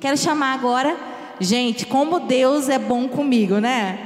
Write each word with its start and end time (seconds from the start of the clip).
Quero 0.00 0.16
chamar 0.16 0.52
agora, 0.52 0.96
gente, 1.40 1.86
como 1.86 2.20
Deus 2.20 2.68
é 2.68 2.78
bom 2.78 3.08
comigo, 3.08 3.58
né? 3.58 3.98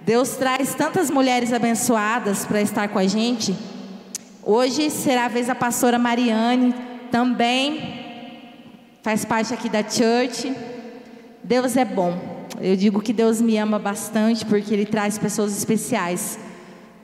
Deus 0.00 0.30
traz 0.30 0.74
tantas 0.74 1.10
mulheres 1.10 1.52
abençoadas 1.52 2.44
para 2.44 2.60
estar 2.60 2.88
com 2.88 2.98
a 2.98 3.06
gente. 3.06 3.54
Hoje 4.42 4.90
será 4.90 5.26
a 5.26 5.28
vez 5.28 5.46
da 5.46 5.54
pastora 5.54 5.96
Mariane, 5.96 6.74
também 7.08 8.00
faz 9.02 9.24
parte 9.24 9.54
aqui 9.54 9.68
da 9.68 9.88
church. 9.88 10.52
Deus 11.44 11.76
é 11.76 11.84
bom. 11.84 12.18
Eu 12.60 12.74
digo 12.74 13.00
que 13.00 13.12
Deus 13.12 13.40
me 13.40 13.56
ama 13.58 13.78
bastante 13.78 14.44
porque 14.44 14.74
Ele 14.74 14.86
traz 14.86 15.18
pessoas 15.18 15.56
especiais 15.56 16.36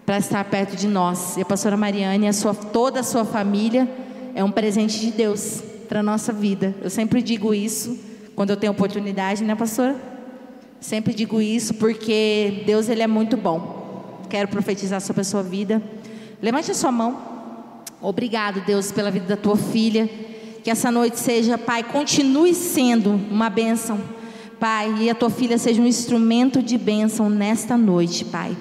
para 0.04 0.18
estar 0.18 0.42
perto 0.46 0.74
de 0.74 0.88
nós. 0.88 1.36
E 1.36 1.42
a 1.42 1.44
pastora 1.44 1.76
Mariane, 1.76 2.26
a 2.26 2.32
sua, 2.32 2.52
toda 2.52 3.00
a 3.00 3.04
sua 3.04 3.24
família, 3.24 3.88
é 4.34 4.42
um 4.42 4.50
presente 4.50 4.98
de 4.98 5.12
Deus 5.12 5.62
para 5.86 6.00
a 6.00 6.02
nossa 6.02 6.32
vida. 6.32 6.74
Eu 6.82 6.90
sempre 6.90 7.22
digo 7.22 7.54
isso 7.54 7.98
quando 8.34 8.50
eu 8.50 8.56
tenho 8.56 8.72
oportunidade, 8.72 9.42
né, 9.42 9.54
pastora? 9.54 9.96
Sempre 10.80 11.14
digo 11.14 11.40
isso 11.40 11.74
porque 11.74 12.62
Deus 12.66 12.88
ele 12.88 13.02
é 13.02 13.06
muito 13.06 13.36
bom. 13.36 14.24
Quero 14.28 14.48
profetizar 14.48 15.00
sobre 15.00 15.22
a 15.22 15.24
sua 15.24 15.42
vida. 15.42 15.82
Levante 16.42 16.70
a 16.70 16.74
sua 16.74 16.92
mão. 16.92 17.18
Obrigado, 18.00 18.60
Deus, 18.66 18.92
pela 18.92 19.10
vida 19.10 19.26
da 19.26 19.36
tua 19.36 19.56
filha. 19.56 20.08
Que 20.62 20.70
essa 20.70 20.90
noite 20.90 21.18
seja, 21.18 21.56
Pai, 21.56 21.82
continue 21.82 22.54
sendo 22.54 23.10
uma 23.30 23.48
bênção. 23.48 24.00
Pai, 24.60 24.94
e 25.00 25.10
a 25.10 25.14
tua 25.14 25.30
filha 25.30 25.58
seja 25.58 25.80
um 25.80 25.86
instrumento 25.86 26.62
de 26.62 26.76
bênção 26.76 27.30
nesta 27.30 27.76
noite, 27.76 28.24
Pai. 28.24 28.56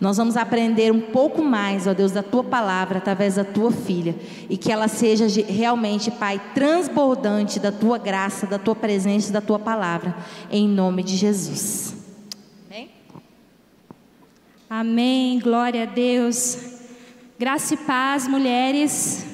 Nós 0.00 0.16
vamos 0.16 0.34
aprender 0.34 0.90
um 0.90 1.00
pouco 1.00 1.42
mais, 1.42 1.86
ó 1.86 1.92
Deus, 1.92 2.10
da 2.10 2.22
tua 2.22 2.42
palavra 2.42 2.96
através 2.96 3.34
da 3.34 3.44
tua 3.44 3.70
filha. 3.70 4.16
E 4.48 4.56
que 4.56 4.72
ela 4.72 4.88
seja 4.88 5.26
realmente, 5.46 6.10
Pai, 6.10 6.40
transbordante 6.54 7.60
da 7.60 7.70
tua 7.70 7.98
graça, 7.98 8.46
da 8.46 8.58
tua 8.58 8.74
presença 8.74 9.28
e 9.28 9.32
da 9.32 9.42
tua 9.42 9.58
palavra. 9.58 10.16
Em 10.50 10.66
nome 10.66 11.02
de 11.02 11.16
Jesus. 11.16 11.94
Amém? 12.66 12.90
Amém. 14.70 15.38
Glória 15.38 15.82
a 15.82 15.86
Deus. 15.86 16.56
Graça 17.38 17.74
e 17.74 17.76
paz, 17.76 18.26
mulheres. 18.26 19.26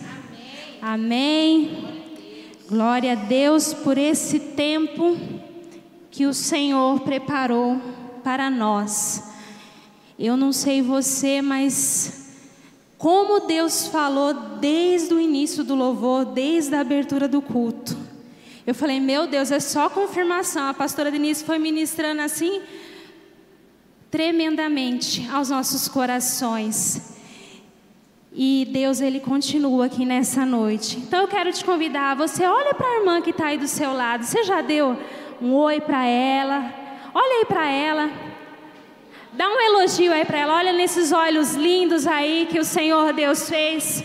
Amém. 0.83 1.71
Amém. 1.71 2.03
Glória 2.69 3.13
a 3.13 3.15
Deus 3.15 3.73
por 3.73 3.97
esse 3.97 4.41
tempo 4.41 5.17
que 6.11 6.27
o 6.27 6.35
Senhor 6.35 6.99
preparou 7.01 7.81
para 8.25 8.51
nós. 8.51 9.36
Eu 10.19 10.37
não 10.37 10.53
sei 10.53 10.81
você, 10.81 11.43
mas 11.43 12.27
como 12.97 13.47
Deus 13.47 13.87
falou 13.89 14.33
desde 14.59 15.13
o 15.13 15.21
início 15.21 15.63
do 15.63 15.75
louvor, 15.75 16.25
desde 16.25 16.75
a 16.75 16.81
abertura 16.81 17.29
do 17.29 17.43
culto. 17.43 17.97
Eu 18.67 18.75
falei, 18.75 18.99
meu 18.99 19.27
Deus, 19.27 19.51
é 19.51 19.61
só 19.61 19.91
confirmação. 19.91 20.69
A 20.69 20.75
pastora 20.75 21.11
Denise 21.11 21.45
foi 21.45 21.59
ministrando 21.59 22.23
assim 22.23 22.63
tremendamente 24.11 25.29
aos 25.31 25.51
nossos 25.51 25.87
corações. 25.87 27.15
E 28.33 28.67
Deus, 28.73 29.01
Ele 29.01 29.21
continua 29.21 29.87
aqui 29.87 30.05
nessa 30.05 30.47
noite. 30.47 30.97
Então 30.99 31.23
eu 31.23 31.29
quero 31.29 31.53
te 31.53 31.65
convidar, 31.65 32.17
você 32.17 32.45
olha 32.45 32.75
para 32.75 32.87
a 32.87 32.99
irmã 33.01 33.21
que 33.21 33.31
está 33.31 33.47
aí 33.47 33.59
do 33.59 33.69
seu 33.69 33.93
lado. 33.93 34.25
Você 34.25 34.43
já 34.45 34.63
deu 34.63 34.99
um 35.41 35.53
oi 35.55 35.81
para 35.81 36.07
ela? 36.07 36.73
Olha 37.15 37.39
aí 37.41 37.45
para 37.45 37.71
ela. 37.71 38.36
Dá 39.37 39.47
um 39.51 39.61
elogio 39.61 40.15
aí 40.15 40.25
para 40.25 40.39
ela. 40.39 40.55
Olha 40.55 40.73
nesses 40.73 41.13
olhos 41.13 41.55
lindos 41.55 42.07
aí 42.07 42.49
que 42.51 42.59
o 42.59 42.65
Senhor 42.65 43.13
Deus 43.13 43.47
fez. 43.47 44.03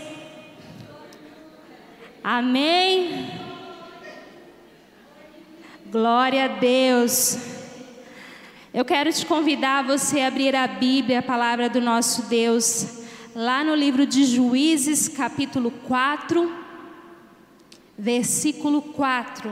Amém. 2.22 3.30
Glória 5.90 6.44
a 6.44 6.48
Deus. 6.48 7.38
Eu 8.74 8.84
quero 8.84 9.10
te 9.10 9.24
convidar 9.24 9.78
a 9.78 9.82
você 9.82 10.20
a 10.20 10.26
abrir 10.26 10.54
a 10.54 10.66
Bíblia, 10.66 11.20
a 11.20 11.22
palavra 11.22 11.70
do 11.70 11.80
nosso 11.80 12.24
Deus, 12.28 13.00
lá 13.34 13.64
no 13.64 13.74
livro 13.74 14.06
de 14.06 14.26
Juízes, 14.26 15.08
capítulo 15.08 15.70
4, 15.70 16.52
versículo 17.96 18.82
4. 18.82 19.50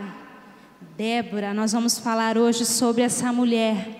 Débora, 0.94 1.54
nós 1.54 1.72
vamos 1.72 1.98
falar 1.98 2.36
hoje 2.36 2.66
sobre 2.66 3.02
essa 3.02 3.32
mulher 3.32 3.99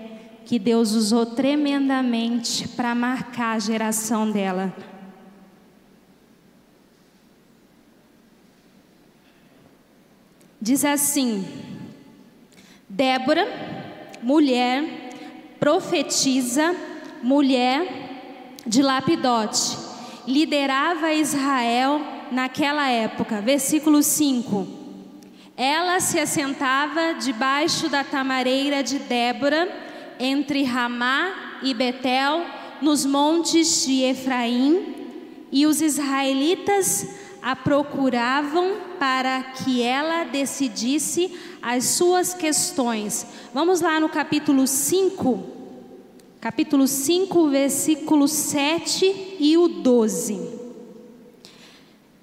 que 0.51 0.59
Deus 0.59 0.95
usou 0.95 1.25
tremendamente 1.25 2.67
para 2.67 2.93
marcar 2.93 3.55
a 3.55 3.59
geração 3.61 4.33
dela. 4.33 4.75
Diz 10.61 10.85
assim: 10.85 11.47
Débora, 12.89 13.47
mulher, 14.21 15.13
profetiza, 15.61 16.75
mulher 17.23 17.87
de 18.67 18.83
Lapidote, 18.83 19.79
liderava 20.27 21.13
Israel 21.13 22.01
naquela 22.33 22.91
época. 22.91 23.41
Versículo 23.41 24.03
5. 24.03 24.67
Ela 25.57 26.01
se 26.01 26.19
assentava 26.19 27.15
debaixo 27.15 27.89
da 27.89 28.03
tamareira 28.03 28.83
de 28.83 28.99
Débora 28.99 29.89
entre 30.21 30.63
Ramá 30.63 31.61
e 31.63 31.73
Betel, 31.73 32.45
nos 32.83 33.05
montes 33.07 33.85
de 33.87 34.03
Efraim, 34.03 34.95
e 35.51 35.67
os 35.67 35.81
israelitas 35.81 37.09
a 37.43 37.57
procuravam 37.57 38.77
para 38.99 39.43
que 39.43 39.83
ela 39.83 40.25
decidisse 40.25 41.33
as 41.63 41.85
suas 41.85 42.35
questões. 42.35 43.27
Vamos 43.53 43.81
lá 43.81 43.99
no 43.99 44.09
capítulo 44.09 44.67
5, 44.67 45.43
capítulo 46.41 46.87
5, 46.87 47.49
versículo 47.49 48.29
7 48.29 49.37
e 49.41 49.57
o 49.57 49.69
12. 49.69 50.61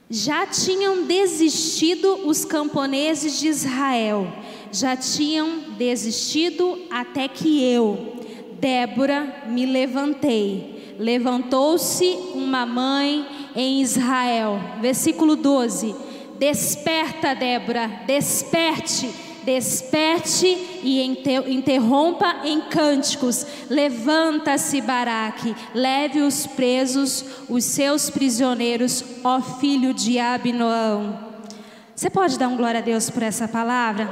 Já 0.09 0.45
tinham 0.45 1.03
desistido 1.03 2.27
os 2.27 2.45
camponeses 2.45 3.39
de 3.39 3.47
Israel 3.47 4.31
já 4.71 4.95
tinham 4.95 5.61
desistido 5.77 6.79
até 6.89 7.27
que 7.27 7.63
eu, 7.63 8.17
Débora, 8.59 9.43
me 9.47 9.65
levantei. 9.65 10.95
Levantou-se 10.99 12.05
uma 12.33 12.65
mãe 12.65 13.25
em 13.55 13.81
Israel. 13.81 14.59
Versículo 14.81 15.35
12. 15.35 15.95
Desperta, 16.39 17.33
Débora, 17.33 17.87
desperte, 18.05 19.09
desperte 19.43 20.45
e 20.83 21.01
interrompa 21.47 22.41
em 22.43 22.61
cânticos. 22.61 23.45
Levanta-se, 23.69 24.81
Baraque, 24.81 25.55
leve 25.73 26.21
os 26.21 26.45
presos, 26.45 27.25
os 27.49 27.63
seus 27.63 28.09
prisioneiros, 28.09 29.03
ó 29.23 29.41
filho 29.41 29.93
de 29.93 30.19
Abinoão. 30.19 31.26
Você 31.97 32.11
pode 32.11 32.37
dar 32.37 32.47
um 32.47 32.55
glória 32.55 32.79
a 32.79 32.83
Deus 32.83 33.09
por 33.09 33.23
essa 33.23 33.47
palavra? 33.47 34.07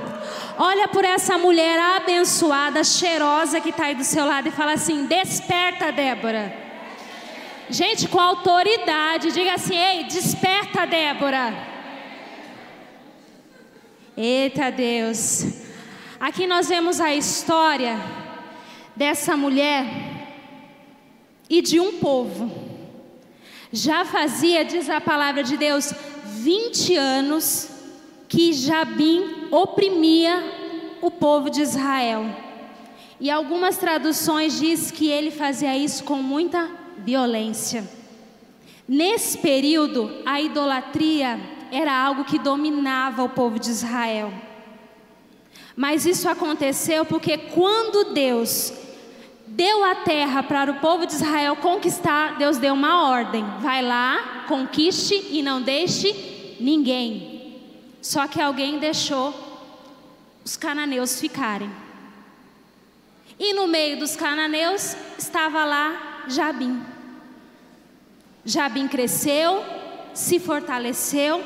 Olha 0.58 0.88
por 0.88 1.06
essa 1.06 1.38
mulher 1.38 1.78
abençoada, 1.98 2.84
cheirosa 2.84 3.62
que 3.62 3.70
está 3.70 3.86
aí 3.86 3.94
do 3.94 4.04
seu 4.04 4.26
lado 4.26 4.48
e 4.48 4.52
fala 4.52 4.74
assim: 4.74 5.06
Desperta, 5.06 5.92
Débora. 5.92 6.52
Gente, 7.70 8.08
com 8.08 8.20
autoridade, 8.20 9.32
diga 9.32 9.54
assim: 9.54 9.78
Ei, 9.78 10.06
desperta, 10.06 10.88
Débora. 10.88 11.54
Eita 14.18 14.72
Deus. 14.72 15.46
Aqui 16.20 16.48
nós 16.48 16.68
vemos 16.68 17.00
a 17.00 17.14
história 17.14 18.00
dessa 18.96 19.38
mulher 19.38 19.86
e 21.48 21.62
de 21.62 21.80
um 21.80 22.00
povo. 22.00 22.52
Já 23.72 24.04
fazia, 24.06 24.66
diz 24.66 24.90
a 24.90 25.00
palavra 25.00 25.44
de 25.44 25.56
Deus, 25.56 25.94
20 26.42 26.98
anos 26.98 27.75
que 28.36 28.52
Jabim 28.52 29.48
oprimia 29.50 30.44
o 31.02 31.10
povo 31.10 31.50
de 31.50 31.62
Israel. 31.62 32.26
E 33.18 33.32
algumas 33.32 33.78
traduções 33.78 34.60
diz 34.60 34.92
que 34.92 35.08
ele 35.08 35.32
fazia 35.32 35.78
isso 35.78 36.04
com 36.04 36.18
muita 36.18 36.70
violência. 36.98 37.90
Nesse 38.86 39.38
período, 39.38 40.12
a 40.26 40.42
idolatria 40.42 41.40
era 41.72 41.98
algo 41.98 42.26
que 42.26 42.38
dominava 42.38 43.24
o 43.24 43.30
povo 43.30 43.58
de 43.58 43.70
Israel. 43.70 44.34
Mas 45.74 46.06
isso 46.06 46.28
aconteceu 46.28 47.06
porque 47.06 47.38
quando 47.38 48.14
Deus 48.14 48.74
deu 49.48 49.82
a 49.86 49.96
terra 49.96 50.44
para 50.44 50.72
o 50.72 50.80
povo 50.82 51.06
de 51.06 51.14
Israel 51.14 51.56
conquistar, 51.56 52.38
Deus 52.38 52.58
deu 52.58 52.74
uma 52.74 53.10
ordem: 53.10 53.46
vai 53.62 53.82
lá, 53.82 54.44
conquiste 54.46 55.26
e 55.32 55.42
não 55.42 55.62
deixe 55.62 56.58
ninguém. 56.60 57.35
Só 58.06 58.28
que 58.28 58.40
alguém 58.40 58.78
deixou 58.78 59.34
os 60.44 60.56
cananeus 60.56 61.20
ficarem. 61.20 61.72
E 63.40 63.52
no 63.52 63.68
meio 63.68 63.98
dos 63.98 64.16
cananeus 64.16 64.96
estava 65.18 65.66
lá 65.66 66.26
Jabim. 66.28 66.86
Jabim 68.46 68.88
cresceu, 68.88 69.66
se 70.14 70.40
fortaleceu 70.40 71.44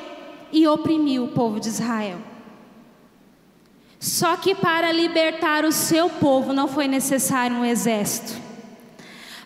e 0.51 0.67
oprimiu 0.67 1.23
o 1.23 1.27
povo 1.29 1.61
de 1.61 1.69
Israel. 1.69 2.19
Só 3.97 4.35
que 4.35 4.53
para 4.53 4.91
libertar 4.91 5.63
o 5.63 5.71
seu 5.71 6.09
povo 6.09 6.51
não 6.51 6.67
foi 6.67 6.89
necessário 6.89 7.55
um 7.55 7.63
exército. 7.63 8.37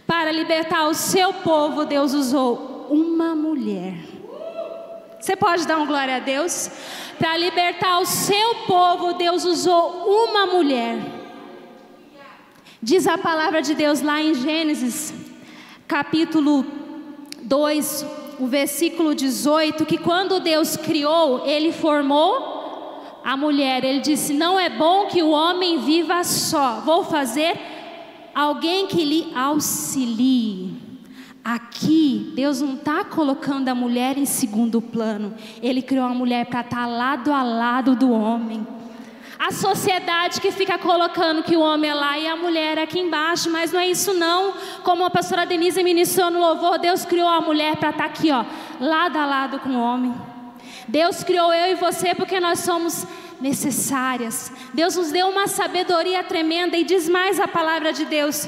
Para 0.07 0.31
libertar 0.31 0.87
o 0.87 0.95
seu 0.95 1.31
povo, 1.31 1.85
Deus 1.85 2.11
usou 2.15 2.87
uma 2.89 3.35
mulher. 3.35 4.12
Você 5.23 5.37
pode 5.37 5.65
dar 5.65 5.77
um 5.77 5.87
glória 5.87 6.17
a 6.17 6.19
Deus? 6.19 6.69
Para 7.17 7.37
libertar 7.37 7.97
o 8.01 8.05
seu 8.05 8.55
povo, 8.67 9.13
Deus 9.13 9.45
usou 9.45 10.25
uma 10.25 10.47
mulher. 10.47 10.97
Diz 12.81 13.07
a 13.07 13.17
palavra 13.17 13.61
de 13.61 13.73
Deus 13.73 14.01
lá 14.01 14.21
em 14.21 14.33
Gênesis, 14.33 15.13
capítulo 15.87 16.65
2, 17.41 18.05
o 18.37 18.47
versículo 18.47 19.15
18, 19.15 19.85
que 19.85 19.97
quando 19.97 20.41
Deus 20.41 20.75
criou, 20.75 21.47
ele 21.47 21.71
formou 21.71 23.21
a 23.23 23.37
mulher. 23.37 23.85
Ele 23.85 24.01
disse: 24.01 24.33
Não 24.33 24.59
é 24.59 24.69
bom 24.69 25.05
que 25.05 25.23
o 25.23 25.29
homem 25.29 25.79
viva 25.79 26.21
só, 26.25 26.81
vou 26.81 27.05
fazer 27.05 27.57
alguém 28.35 28.87
que 28.87 29.05
lhe 29.05 29.31
auxilie. 29.33 30.82
Aqui, 31.43 32.31
Deus 32.35 32.61
não 32.61 32.75
está 32.75 33.03
colocando 33.03 33.67
a 33.67 33.75
mulher 33.75 34.17
em 34.17 34.25
segundo 34.25 34.81
plano, 34.81 35.33
Ele 35.61 35.81
criou 35.81 36.05
a 36.05 36.13
mulher 36.13 36.45
para 36.45 36.61
estar 36.61 36.77
tá 36.77 36.85
lado 36.85 37.33
a 37.33 37.43
lado 37.43 37.95
do 37.95 38.11
homem. 38.11 38.65
A 39.37 39.51
sociedade 39.51 40.39
que 40.39 40.51
fica 40.51 40.77
colocando 40.77 41.43
que 41.43 41.57
o 41.57 41.59
homem 41.59 41.89
é 41.89 41.93
lá 41.93 42.17
e 42.17 42.25
a 42.25 42.35
mulher 42.37 42.77
é 42.77 42.83
aqui 42.83 42.97
embaixo, 42.97 43.49
mas 43.49 43.73
não 43.73 43.79
é 43.81 43.89
isso 43.89 44.13
não. 44.13 44.53
Como 44.83 45.03
a 45.03 45.09
pastora 45.09 45.45
Denise 45.45 45.83
ministrou 45.83 46.31
no 46.31 46.39
louvor, 46.39 46.79
Deus 46.79 47.03
criou 47.03 47.27
a 47.27 47.41
mulher 47.41 47.75
para 47.75 47.89
estar 47.89 48.03
tá 48.03 48.09
aqui, 48.09 48.31
ó, 48.31 48.45
lado 48.79 49.17
a 49.17 49.25
lado 49.25 49.59
com 49.59 49.71
o 49.71 49.81
homem. 49.81 50.15
Deus 50.87 51.25
criou 51.25 51.53
eu 51.53 51.73
e 51.73 51.75
você 51.75 52.15
porque 52.15 52.39
nós 52.39 52.59
somos 52.59 53.05
necessárias. 53.41 54.49
Deus 54.73 54.95
nos 54.95 55.11
deu 55.11 55.27
uma 55.27 55.47
sabedoria 55.47 56.23
tremenda 56.23 56.77
e 56.77 56.85
diz 56.85 57.09
mais 57.09 57.37
a 57.37 57.47
palavra 57.47 57.91
de 57.91 58.05
Deus. 58.05 58.47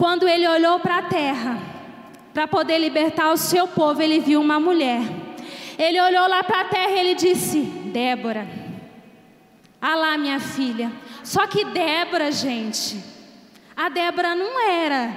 Quando 0.00 0.26
ele 0.26 0.48
olhou 0.48 0.80
para 0.80 0.96
a 0.96 1.02
terra, 1.02 1.58
para 2.32 2.48
poder 2.48 2.78
libertar 2.78 3.32
o 3.32 3.36
seu 3.36 3.68
povo, 3.68 4.00
ele 4.00 4.18
viu 4.18 4.40
uma 4.40 4.58
mulher. 4.58 5.02
Ele 5.76 6.00
olhou 6.00 6.26
lá 6.26 6.42
para 6.42 6.62
a 6.62 6.64
terra 6.64 6.92
e 6.92 6.98
ele 7.00 7.14
disse: 7.14 7.60
Débora. 7.60 8.48
Ah 9.78 9.94
lá, 9.96 10.16
minha 10.16 10.40
filha. 10.40 10.90
Só 11.22 11.46
que 11.46 11.66
Débora, 11.66 12.32
gente, 12.32 12.98
a 13.76 13.90
Débora 13.90 14.34
não 14.34 14.58
era 14.66 15.14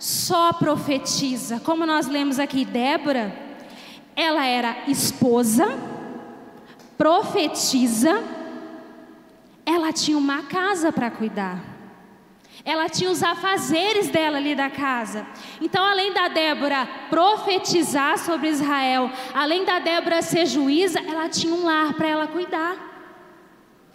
só 0.00 0.52
profetisa. 0.52 1.60
Como 1.60 1.86
nós 1.86 2.08
lemos 2.08 2.40
aqui, 2.40 2.64
Débora, 2.64 3.32
ela 4.16 4.44
era 4.44 4.78
esposa, 4.88 5.78
profetisa, 6.96 8.20
ela 9.64 9.92
tinha 9.92 10.18
uma 10.18 10.42
casa 10.42 10.90
para 10.90 11.08
cuidar. 11.08 11.77
Ela 12.68 12.86
tinha 12.86 13.10
os 13.10 13.22
afazeres 13.22 14.10
dela 14.10 14.36
ali 14.36 14.54
da 14.54 14.68
casa. 14.68 15.26
Então, 15.58 15.82
além 15.82 16.12
da 16.12 16.28
Débora 16.28 16.86
profetizar 17.08 18.18
sobre 18.18 18.48
Israel, 18.48 19.10
além 19.32 19.64
da 19.64 19.78
Débora 19.78 20.20
ser 20.20 20.44
juíza, 20.44 21.00
ela 21.00 21.30
tinha 21.30 21.54
um 21.54 21.64
lar 21.64 21.94
para 21.94 22.06
ela 22.06 22.26
cuidar. 22.26 22.76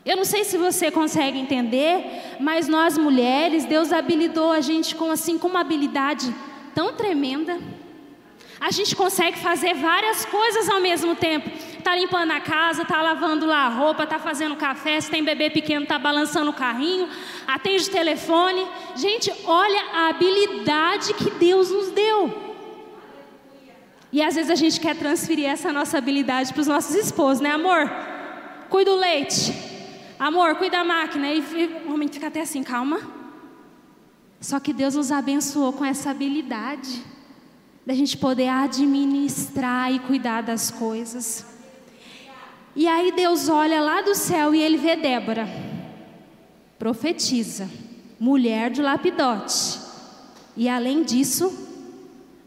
Eu 0.03 0.17
não 0.17 0.25
sei 0.25 0.43
se 0.43 0.57
você 0.57 0.89
consegue 0.89 1.37
entender, 1.37 2.35
mas 2.39 2.67
nós 2.67 2.97
mulheres, 2.97 3.63
Deus 3.63 3.93
habilitou 3.93 4.51
a 4.51 4.59
gente 4.59 4.95
com 4.95 5.11
assim 5.11 5.37
com 5.37 5.49
uma 5.49 5.61
habilidade 5.61 6.33
tão 6.73 6.93
tremenda. 6.95 7.59
A 8.63 8.71
gente 8.71 8.95
consegue 8.95 9.37
fazer 9.39 9.73
várias 9.73 10.23
coisas 10.23 10.69
ao 10.69 10.79
mesmo 10.79 11.17
tempo. 11.17 11.49
Tá 11.83 11.97
limpando 11.97 12.31
a 12.31 12.39
casa, 12.39 12.85
tá 12.85 13.01
lavando 13.01 13.45
lá 13.45 13.65
a 13.65 13.67
roupa, 13.67 14.07
tá 14.07 14.17
fazendo 14.17 14.55
café, 14.55 15.01
se 15.01 15.11
tem 15.11 15.21
bebê 15.21 15.49
pequeno, 15.49 15.85
tá 15.85 15.99
balançando 15.99 16.49
o 16.49 16.53
carrinho, 16.53 17.09
atende 17.45 17.89
o 17.89 17.91
telefone. 17.91 18.65
Gente, 18.95 19.29
olha 19.43 19.81
a 19.93 20.07
habilidade 20.07 21.13
que 21.13 21.29
Deus 21.31 21.71
nos 21.71 21.91
deu. 21.91 22.33
E 24.13 24.21
às 24.21 24.35
vezes 24.35 24.49
a 24.49 24.55
gente 24.55 24.79
quer 24.79 24.95
transferir 24.95 25.49
essa 25.49 25.73
nossa 25.73 25.97
habilidade 25.97 26.53
para 26.53 26.61
os 26.61 26.67
nossos 26.67 26.95
esposos, 26.95 27.41
né, 27.41 27.51
amor? 27.51 27.91
Cuida 28.69 28.91
do 28.91 28.95
leite. 28.95 29.53
Amor, 30.17 30.55
cuida 30.55 30.77
da 30.77 30.85
máquina. 30.85 31.33
E 31.33 31.41
o 31.85 31.93
homem 31.93 32.07
fica 32.07 32.27
até 32.27 32.39
assim, 32.39 32.63
calma. 32.63 33.01
Só 34.39 34.57
que 34.57 34.71
Deus 34.71 34.95
nos 34.95 35.11
abençoou 35.11 35.73
com 35.73 35.83
essa 35.83 36.11
habilidade 36.11 37.11
da 37.85 37.93
gente 37.93 38.17
poder 38.17 38.47
administrar 38.47 39.91
e 39.91 39.99
cuidar 39.99 40.41
das 40.41 40.71
coisas. 40.71 41.45
E 42.75 42.87
aí 42.87 43.11
Deus 43.11 43.49
olha 43.49 43.81
lá 43.81 44.01
do 44.01 44.15
céu 44.15 44.55
e 44.55 44.61
ele 44.61 44.77
vê 44.77 44.95
Débora, 44.95 45.47
profetiza, 46.79 47.69
mulher 48.19 48.71
de 48.71 48.81
Lapidote. 48.81 49.79
E 50.55 50.69
além 50.69 51.03
disso, 51.03 51.69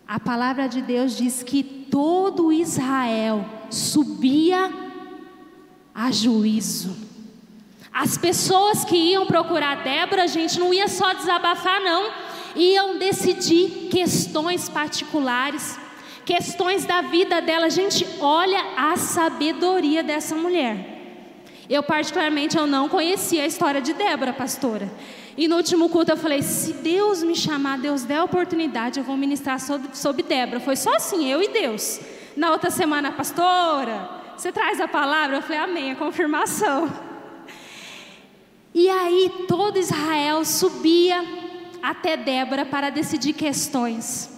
a 0.06 0.18
palavra 0.18 0.68
de 0.68 0.80
Deus 0.80 1.16
diz 1.16 1.42
que 1.42 1.62
todo 1.62 2.52
Israel 2.52 3.44
subia 3.70 4.72
a 5.94 6.10
juízo. 6.10 6.96
As 7.92 8.18
pessoas 8.18 8.84
que 8.84 8.96
iam 8.96 9.26
procurar 9.26 9.82
Débora, 9.82 10.28
gente, 10.28 10.58
não 10.58 10.72
ia 10.72 10.86
só 10.86 11.14
desabafar, 11.14 11.80
não. 11.80 12.10
Iam 12.56 12.98
decidir 12.98 13.88
questões 13.90 14.68
particulares, 14.68 15.78
questões 16.24 16.84
da 16.84 17.02
vida 17.02 17.40
dela. 17.40 17.68
Gente, 17.68 18.06
olha 18.18 18.58
a 18.76 18.96
sabedoria 18.96 20.02
dessa 20.02 20.34
mulher. 20.34 20.94
Eu, 21.68 21.82
particularmente, 21.82 22.56
eu 22.56 22.66
não 22.66 22.88
conhecia 22.88 23.42
a 23.42 23.46
história 23.46 23.80
de 23.80 23.92
Débora, 23.92 24.32
pastora. 24.32 24.90
E 25.36 25.46
no 25.46 25.56
último 25.56 25.88
culto 25.88 26.12
eu 26.12 26.16
falei: 26.16 26.40
se 26.42 26.72
Deus 26.74 27.22
me 27.22 27.36
chamar, 27.36 27.78
Deus 27.78 28.04
der 28.04 28.18
a 28.18 28.24
oportunidade, 28.24 28.98
eu 28.98 29.04
vou 29.04 29.16
ministrar 29.16 29.60
sobre, 29.60 29.94
sobre 29.94 30.22
Débora. 30.22 30.60
Foi 30.60 30.76
só 30.76 30.94
assim, 30.94 31.30
eu 31.30 31.42
e 31.42 31.48
Deus. 31.48 32.00
Na 32.36 32.50
outra 32.50 32.70
semana, 32.70 33.12
pastora, 33.12 34.08
você 34.36 34.50
traz 34.50 34.80
a 34.80 34.88
palavra? 34.88 35.36
Eu 35.36 35.42
falei: 35.42 35.58
amém, 35.58 35.90
a 35.90 35.96
confirmação. 35.96 36.90
E 38.72 38.88
aí 38.88 39.32
todo 39.48 39.78
Israel 39.78 40.44
subia 40.44 41.24
até 41.86 42.16
Débora 42.16 42.66
para 42.66 42.90
decidir 42.90 43.32
questões. 43.32 44.28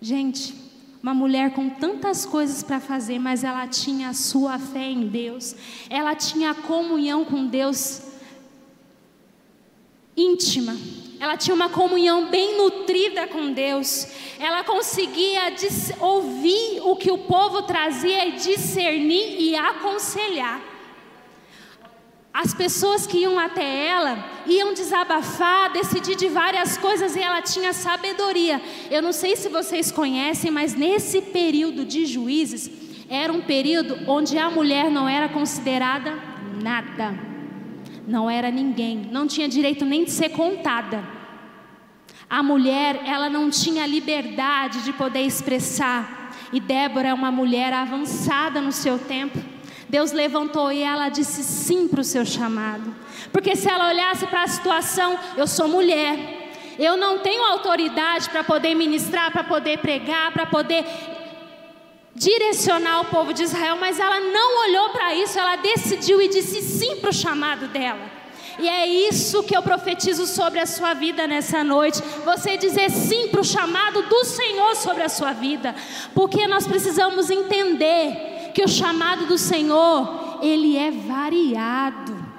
Gente, 0.00 0.52
uma 1.00 1.14
mulher 1.14 1.52
com 1.52 1.70
tantas 1.70 2.26
coisas 2.26 2.64
para 2.64 2.80
fazer, 2.80 3.20
mas 3.20 3.44
ela 3.44 3.68
tinha 3.68 4.08
a 4.08 4.12
sua 4.12 4.58
fé 4.58 4.90
em 4.90 5.06
Deus, 5.06 5.54
ela 5.88 6.16
tinha 6.16 6.52
comunhão 6.52 7.24
com 7.24 7.46
Deus 7.46 8.02
íntima, 10.16 10.76
ela 11.20 11.36
tinha 11.36 11.54
uma 11.54 11.68
comunhão 11.68 12.26
bem 12.26 12.56
nutrida 12.56 13.28
com 13.28 13.52
Deus, 13.52 14.08
ela 14.40 14.64
conseguia 14.64 15.42
ouvir 16.00 16.80
o 16.82 16.96
que 16.96 17.12
o 17.12 17.18
povo 17.18 17.62
trazia 17.62 18.26
e 18.26 18.32
discernir 18.32 19.40
e 19.40 19.54
aconselhar. 19.54 20.69
As 22.32 22.54
pessoas 22.54 23.06
que 23.06 23.18
iam 23.18 23.38
até 23.38 23.86
ela 23.86 24.24
iam 24.46 24.72
desabafar, 24.72 25.72
decidir 25.72 26.14
de 26.14 26.28
várias 26.28 26.76
coisas 26.76 27.16
e 27.16 27.20
ela 27.20 27.42
tinha 27.42 27.72
sabedoria. 27.72 28.62
Eu 28.90 29.02
não 29.02 29.12
sei 29.12 29.34
se 29.36 29.48
vocês 29.48 29.90
conhecem, 29.90 30.50
mas 30.50 30.74
nesse 30.74 31.20
período 31.20 31.84
de 31.84 32.06
juízes, 32.06 32.70
era 33.08 33.32
um 33.32 33.40
período 33.40 33.98
onde 34.06 34.38
a 34.38 34.48
mulher 34.48 34.90
não 34.90 35.08
era 35.08 35.28
considerada 35.28 36.16
nada, 36.62 37.18
não 38.06 38.30
era 38.30 38.50
ninguém, 38.50 39.08
não 39.10 39.26
tinha 39.26 39.48
direito 39.48 39.84
nem 39.84 40.04
de 40.04 40.12
ser 40.12 40.28
contada. 40.28 41.02
A 42.28 42.44
mulher, 42.44 43.02
ela 43.04 43.28
não 43.28 43.50
tinha 43.50 43.84
liberdade 43.86 44.84
de 44.84 44.92
poder 44.92 45.22
expressar, 45.22 46.32
e 46.52 46.60
Débora 46.60 47.08
é 47.08 47.14
uma 47.14 47.32
mulher 47.32 47.72
avançada 47.72 48.60
no 48.60 48.70
seu 48.70 48.98
tempo 48.98 49.38
Deus 49.90 50.12
levantou 50.12 50.70
e 50.70 50.82
ela 50.82 51.08
disse 51.08 51.42
sim 51.42 51.88
para 51.88 52.00
o 52.00 52.04
seu 52.04 52.24
chamado. 52.24 52.94
Porque 53.32 53.56
se 53.56 53.68
ela 53.68 53.88
olhasse 53.88 54.24
para 54.28 54.44
a 54.44 54.46
situação, 54.46 55.18
eu 55.36 55.48
sou 55.48 55.66
mulher, 55.66 56.52
eu 56.78 56.96
não 56.96 57.18
tenho 57.18 57.42
autoridade 57.44 58.30
para 58.30 58.44
poder 58.44 58.72
ministrar, 58.76 59.32
para 59.32 59.42
poder 59.42 59.78
pregar, 59.78 60.32
para 60.32 60.46
poder 60.46 60.86
direcionar 62.14 63.00
o 63.00 63.06
povo 63.06 63.32
de 63.32 63.42
Israel, 63.42 63.76
mas 63.80 63.98
ela 63.98 64.20
não 64.20 64.68
olhou 64.68 64.90
para 64.90 65.12
isso, 65.12 65.36
ela 65.36 65.56
decidiu 65.56 66.22
e 66.22 66.28
disse 66.28 66.62
sim 66.62 66.96
para 66.96 67.10
o 67.10 67.12
chamado 67.12 67.66
dela. 67.66 68.20
E 68.60 68.68
é 68.68 68.86
isso 68.86 69.42
que 69.42 69.56
eu 69.56 69.62
profetizo 69.62 70.24
sobre 70.24 70.60
a 70.60 70.66
sua 70.66 70.94
vida 70.94 71.26
nessa 71.26 71.64
noite. 71.64 72.00
Você 72.24 72.56
dizer 72.56 72.90
sim 72.90 73.28
para 73.28 73.40
o 73.40 73.44
chamado 73.44 74.02
do 74.02 74.24
Senhor 74.24 74.76
sobre 74.76 75.02
a 75.02 75.08
sua 75.08 75.32
vida, 75.32 75.74
porque 76.14 76.46
nós 76.46 76.66
precisamos 76.66 77.28
entender 77.28 78.39
que 78.54 78.62
o 78.62 78.68
chamado 78.68 79.26
do 79.26 79.38
Senhor, 79.38 80.38
ele 80.42 80.76
é 80.76 80.90
variado. 80.90 82.30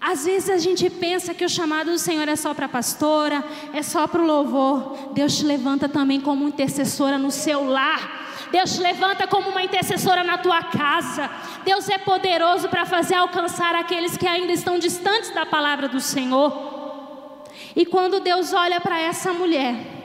Às 0.00 0.24
vezes 0.24 0.50
a 0.50 0.58
gente 0.58 0.90
pensa 0.90 1.32
que 1.32 1.44
o 1.44 1.48
chamado 1.48 1.92
do 1.92 1.98
Senhor 1.98 2.28
é 2.28 2.34
só 2.34 2.52
para 2.52 2.66
a 2.66 2.68
pastora, 2.68 3.44
é 3.72 3.82
só 3.82 4.08
para 4.08 4.20
o 4.20 4.26
louvor. 4.26 5.12
Deus 5.14 5.38
te 5.38 5.44
levanta 5.44 5.88
também 5.88 6.20
como 6.20 6.48
intercessora 6.48 7.16
no 7.16 7.30
seu 7.30 7.64
lar. 7.64 8.20
Deus 8.50 8.74
te 8.74 8.80
levanta 8.80 9.28
como 9.28 9.50
uma 9.50 9.62
intercessora 9.62 10.24
na 10.24 10.38
tua 10.38 10.60
casa. 10.64 11.30
Deus 11.64 11.88
é 11.88 11.98
poderoso 11.98 12.68
para 12.68 12.84
fazer 12.84 13.14
alcançar 13.14 13.76
aqueles 13.76 14.16
que 14.16 14.26
ainda 14.26 14.52
estão 14.52 14.76
distantes 14.76 15.32
da 15.32 15.46
palavra 15.46 15.88
do 15.88 16.00
Senhor. 16.00 17.42
E 17.76 17.86
quando 17.86 18.18
Deus 18.18 18.52
olha 18.52 18.80
para 18.80 19.00
essa 19.00 19.32
mulher, 19.32 20.01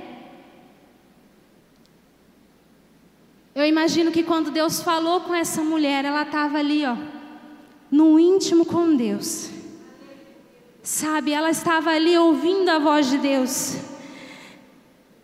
eu 3.58 3.66
imagino 3.66 4.12
que 4.12 4.22
quando 4.22 4.52
Deus 4.52 4.84
falou 4.84 5.22
com 5.22 5.34
essa 5.34 5.64
mulher, 5.64 6.06
ela 6.06 6.22
estava 6.22 6.60
ali, 6.60 6.86
ó, 6.86 6.96
no 7.90 8.20
íntimo 8.20 8.64
com 8.64 8.96
Deus. 8.96 9.50
Sabe, 10.84 11.32
ela 11.32 11.50
estava 11.50 11.90
ali 11.90 12.16
ouvindo 12.16 12.70
a 12.70 12.78
voz 12.78 13.10
de 13.10 13.18
Deus. 13.18 13.78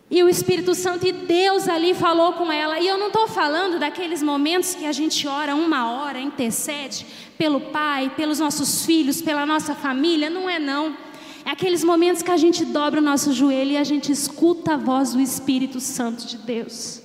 E 0.10 0.24
o 0.24 0.28
Espírito 0.28 0.74
Santo 0.74 1.06
e 1.06 1.12
Deus 1.12 1.68
ali 1.68 1.94
falou 1.94 2.34
com 2.34 2.52
ela. 2.52 2.80
E 2.80 2.88
eu 2.88 2.98
não 2.98 3.08
estou 3.08 3.28
falando 3.28 3.78
daqueles 3.78 4.24
momentos 4.24 4.74
que 4.74 4.88
a 4.88 4.92
gente 4.92 5.28
ora 5.28 5.54
uma 5.54 5.92
hora, 5.92 6.20
intercede 6.20 7.06
pelo 7.38 7.62
pai, 7.62 8.12
pelos 8.18 8.40
nossos 8.40 8.84
filhos, 8.84 9.22
pela 9.22 9.46
nossa 9.46 9.76
família. 9.76 10.32
Não 10.32 10.50
é 10.50 10.58
não. 10.58 10.98
É 11.46 11.52
aqueles 11.52 11.84
momentos 11.84 12.24
que 12.24 12.32
a 12.32 12.38
gente 12.38 12.66
dobra 12.66 13.00
o 13.00 13.04
nosso 13.04 13.32
joelho 13.32 13.74
e 13.74 13.78
a 13.78 13.84
gente 13.84 14.12
escuta 14.12 14.74
a 14.74 14.78
voz 14.78 15.14
do 15.14 15.22
Espírito 15.22 15.80
Santo 15.80 16.26
de 16.26 16.38
Deus. 16.38 17.03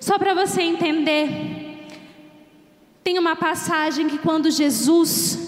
Só 0.00 0.18
para 0.18 0.34
você 0.34 0.62
entender, 0.62 1.88
tem 3.02 3.18
uma 3.18 3.36
passagem 3.36 4.08
que 4.08 4.18
quando 4.18 4.50
Jesus 4.50 5.46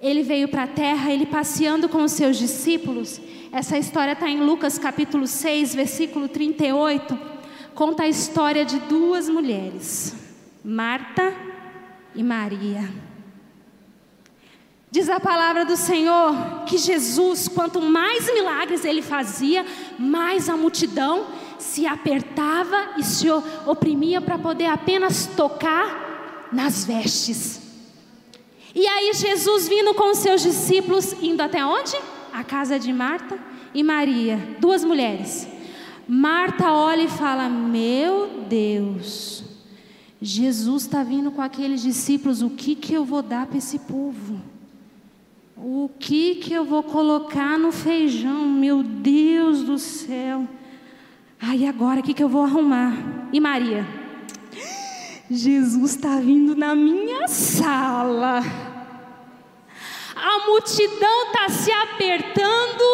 ele 0.00 0.24
veio 0.24 0.48
para 0.48 0.64
a 0.64 0.66
terra, 0.66 1.12
ele 1.12 1.26
passeando 1.26 1.88
com 1.88 2.02
os 2.02 2.10
seus 2.10 2.36
discípulos. 2.36 3.20
Essa 3.52 3.78
história 3.78 4.12
está 4.12 4.28
em 4.28 4.40
Lucas 4.40 4.76
capítulo 4.76 5.28
6, 5.28 5.76
versículo 5.76 6.26
38. 6.28 7.16
Conta 7.72 8.02
a 8.02 8.08
história 8.08 8.64
de 8.64 8.80
duas 8.80 9.28
mulheres, 9.28 10.16
Marta 10.64 11.32
e 12.16 12.22
Maria. 12.22 12.90
Diz 14.90 15.08
a 15.08 15.20
palavra 15.20 15.64
do 15.64 15.76
Senhor 15.76 16.64
que 16.66 16.76
Jesus, 16.76 17.46
quanto 17.46 17.80
mais 17.80 18.26
milagres 18.34 18.84
ele 18.84 19.00
fazia, 19.00 19.64
mais 19.98 20.48
a 20.48 20.56
multidão 20.56 21.28
se 21.62 21.86
apertava 21.86 22.94
e 22.98 23.04
se 23.04 23.26
oprimia 23.66 24.20
para 24.20 24.36
poder 24.36 24.66
apenas 24.66 25.26
tocar 25.26 26.48
nas 26.52 26.84
vestes. 26.84 27.62
E 28.74 28.86
aí 28.86 29.12
Jesus 29.14 29.68
vindo 29.68 29.94
com 29.94 30.14
seus 30.14 30.42
discípulos, 30.42 31.14
indo 31.22 31.40
até 31.40 31.64
onde? 31.64 31.96
A 32.32 32.42
casa 32.42 32.78
de 32.78 32.92
Marta 32.92 33.38
e 33.72 33.82
Maria, 33.82 34.56
duas 34.58 34.84
mulheres. 34.84 35.46
Marta 36.08 36.72
olha 36.72 37.02
e 37.02 37.08
fala: 37.08 37.48
Meu 37.48 38.44
Deus, 38.48 39.44
Jesus 40.20 40.82
está 40.82 41.02
vindo 41.02 41.30
com 41.30 41.40
aqueles 41.40 41.82
discípulos, 41.82 42.42
o 42.42 42.50
que, 42.50 42.74
que 42.74 42.92
eu 42.92 43.04
vou 43.04 43.22
dar 43.22 43.46
para 43.46 43.58
esse 43.58 43.78
povo? 43.78 44.40
O 45.56 45.88
que, 45.98 46.36
que 46.36 46.52
eu 46.52 46.64
vou 46.64 46.82
colocar 46.82 47.56
no 47.56 47.70
feijão? 47.70 48.48
Meu 48.48 48.82
Deus 48.82 49.62
do 49.62 49.78
céu. 49.78 50.48
Aí 51.44 51.66
agora 51.66 51.98
o 51.98 52.02
que, 52.04 52.14
que 52.14 52.22
eu 52.22 52.28
vou 52.28 52.44
arrumar? 52.44 52.92
E 53.32 53.40
Maria? 53.40 53.84
Jesus 55.28 55.96
está 55.96 56.20
vindo 56.20 56.54
na 56.54 56.72
minha 56.72 57.26
sala. 57.26 58.40
A 60.14 60.46
multidão 60.46 61.26
está 61.26 61.48
se 61.48 61.72
apertando, 61.72 62.84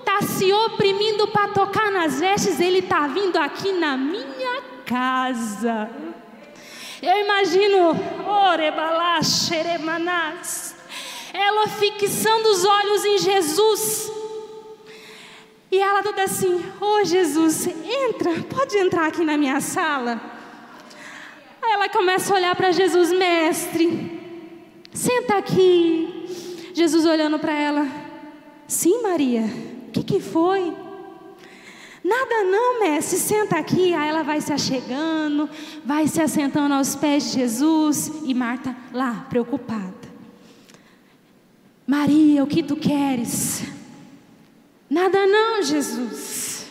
está 0.00 0.20
se 0.20 0.52
oprimindo 0.52 1.26
para 1.28 1.48
tocar 1.48 1.90
nas 1.90 2.20
vestes. 2.20 2.60
Ele 2.60 2.80
está 2.80 3.06
vindo 3.06 3.38
aqui 3.38 3.72
na 3.72 3.96
minha 3.96 4.60
casa. 4.84 5.88
Eu 7.00 7.24
imagino, 7.24 7.96
orebalá, 8.52 9.22
xeremanás, 9.22 10.76
ela 11.32 11.66
fixando 11.68 12.50
os 12.50 12.66
olhos 12.66 13.04
em 13.06 13.18
Jesus. 13.18 14.21
E 15.72 15.80
ela 15.80 16.02
toda 16.02 16.22
assim: 16.24 16.62
Ô 16.78 17.00
oh, 17.00 17.04
Jesus, 17.04 17.66
entra, 17.66 18.30
pode 18.42 18.76
entrar 18.76 19.06
aqui 19.06 19.24
na 19.24 19.38
minha 19.38 19.58
sala. 19.58 20.20
Aí 21.62 21.72
ela 21.72 21.88
começa 21.88 22.30
a 22.30 22.36
olhar 22.36 22.54
para 22.54 22.72
Jesus, 22.72 23.10
mestre, 23.10 24.20
senta 24.92 25.38
aqui. 25.38 26.70
Jesus 26.74 27.06
olhando 27.06 27.38
para 27.38 27.54
ela, 27.54 27.86
sim, 28.66 29.02
Maria, 29.02 29.44
o 29.88 29.90
que, 29.92 30.02
que 30.02 30.20
foi? 30.20 30.74
Nada 32.04 32.44
não, 32.44 32.80
mestre, 32.80 33.18
senta 33.18 33.56
aqui. 33.56 33.94
Aí 33.94 34.10
ela 34.10 34.22
vai 34.22 34.42
se 34.42 34.52
achegando, 34.52 35.48
vai 35.86 36.06
se 36.06 36.20
assentando 36.20 36.74
aos 36.74 36.94
pés 36.94 37.32
de 37.32 37.40
Jesus. 37.40 38.12
E 38.24 38.34
Marta 38.34 38.76
lá, 38.92 39.26
preocupada. 39.30 40.02
Maria, 41.86 42.44
o 42.44 42.46
que 42.46 42.62
tu 42.62 42.76
queres? 42.76 43.81
Nada 44.92 45.26
não, 45.26 45.62
Jesus. 45.62 46.66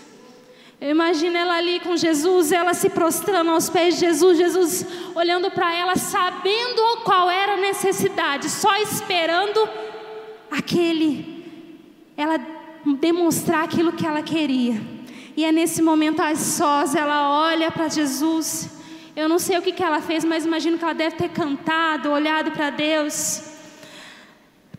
Eu 0.80 0.92
imagino 0.92 1.36
ela 1.36 1.56
ali 1.56 1.80
com 1.80 1.98
Jesus, 1.98 2.52
ela 2.52 2.72
se 2.76 2.88
prostrando 2.88 3.50
aos 3.50 3.68
pés 3.68 3.96
de 3.96 4.02
Jesus, 4.02 4.38
Jesus 4.38 4.86
olhando 5.16 5.50
para 5.50 5.74
ela, 5.74 5.96
sabendo 5.96 7.02
qual 7.04 7.32
era 7.32 7.54
a 7.54 7.58
necessidade, 7.58 8.48
só 8.48 8.76
esperando 8.78 9.68
aquele, 10.52 11.44
ela 12.16 12.40
demonstrar 13.00 13.64
aquilo 13.64 13.92
que 13.92 14.06
ela 14.06 14.22
queria. 14.22 14.80
E 15.36 15.44
é 15.44 15.52
nesse 15.52 15.82
momento, 15.82 16.22
às 16.22 16.38
sós, 16.38 16.94
ela 16.94 17.48
olha 17.48 17.72
para 17.72 17.90
Jesus. 17.90 18.70
Eu 19.16 19.28
não 19.28 19.40
sei 19.40 19.58
o 19.58 19.64
que, 19.64 19.72
que 19.72 19.84
ela 19.84 20.00
fez, 20.00 20.24
mas 20.24 20.46
imagino 20.46 20.78
que 20.78 20.84
ela 20.84 20.94
deve 20.94 21.16
ter 21.16 21.30
cantado, 21.30 22.12
olhado 22.12 22.52
para 22.52 22.70
Deus. 22.70 23.51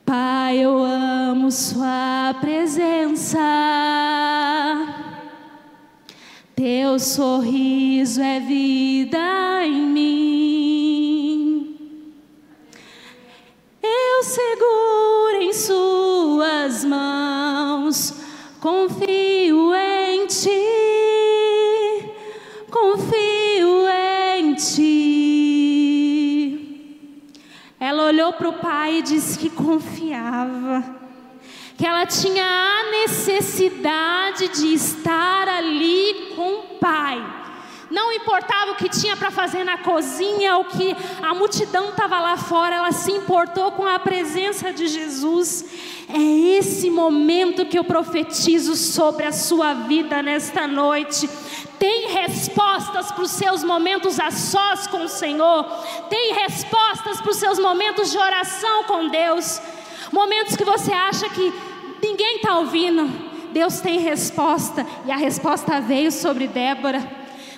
Pai, 0.05 0.59
eu 0.59 0.83
amo 0.83 1.51
Sua 1.51 2.35
presença. 2.41 3.39
Teu 6.55 6.99
sorriso 6.99 8.21
é 8.21 8.41
vida 8.41 9.65
em 9.65 9.87
mim. 9.87 11.77
Eu 13.83 14.23
seguro 14.25 15.43
em 15.43 15.53
Suas 15.53 16.85
mãos, 16.85 18.15
confio 18.61 19.12
Pai 28.55 28.99
e 28.99 29.03
disse 29.03 29.39
que 29.39 29.51
confiava 29.51 31.03
que 31.77 31.87
ela 31.87 32.07
tinha 32.07 32.45
a 32.45 32.91
necessidade 32.91 34.49
de 34.49 34.75
estar 34.75 35.49
ali 35.49 36.33
com 36.37 36.61
o 36.61 36.79
Pai. 36.79 37.43
Não 37.91 38.11
importava 38.11 38.73
o 38.73 38.77
que 38.77 38.89
tinha 38.89 39.15
para 39.17 39.31
fazer 39.31 39.65
na 39.65 39.77
cozinha, 39.77 40.57
o 40.57 40.65
que 40.65 40.97
a 41.21 41.35
multidão 41.35 41.91
estava 41.91 42.19
lá 42.21 42.39
fora, 42.39 42.77
ela 42.77 42.93
se 42.93 43.13
importou 43.13 43.73
com 43.73 43.87
a 43.87 43.99
presença 43.99 44.73
de 44.73 44.87
Jesus. 44.87 45.65
É 46.09 46.19
esse 46.59 46.89
momento 46.89 47.67
que 47.67 47.79
eu 47.79 47.85
profetizo 47.85 48.75
sobre 48.77 49.27
a 49.27 49.33
sua 49.33 49.75
vida 49.75 50.23
nesta 50.23 50.67
noite. 50.67 51.29
Tem 51.83 52.12
respostas 52.12 53.11
para 53.11 53.25
os 53.25 53.33
seus 53.33 53.65
momentos 53.65 54.21
a 54.21 54.31
sós 54.31 54.87
com 54.87 54.99
o 54.99 55.09
Senhor, 55.09 55.65
tem 56.09 56.33
respostas 56.33 57.21
para 57.21 57.33
os 57.33 57.37
seus 57.39 57.59
momentos 57.59 58.12
de 58.12 58.19
oração 58.19 58.85
com 58.85 59.09
Deus. 59.09 59.61
Momentos 60.12 60.55
que 60.55 60.62
você 60.62 60.93
acha 60.93 61.29
que 61.29 61.53
ninguém 62.01 62.37
está 62.37 62.57
ouvindo. 62.57 63.11
Deus 63.51 63.81
tem 63.81 63.99
resposta, 63.99 64.87
e 65.05 65.11
a 65.11 65.17
resposta 65.17 65.81
veio 65.81 66.12
sobre 66.12 66.47
Débora. 66.47 67.03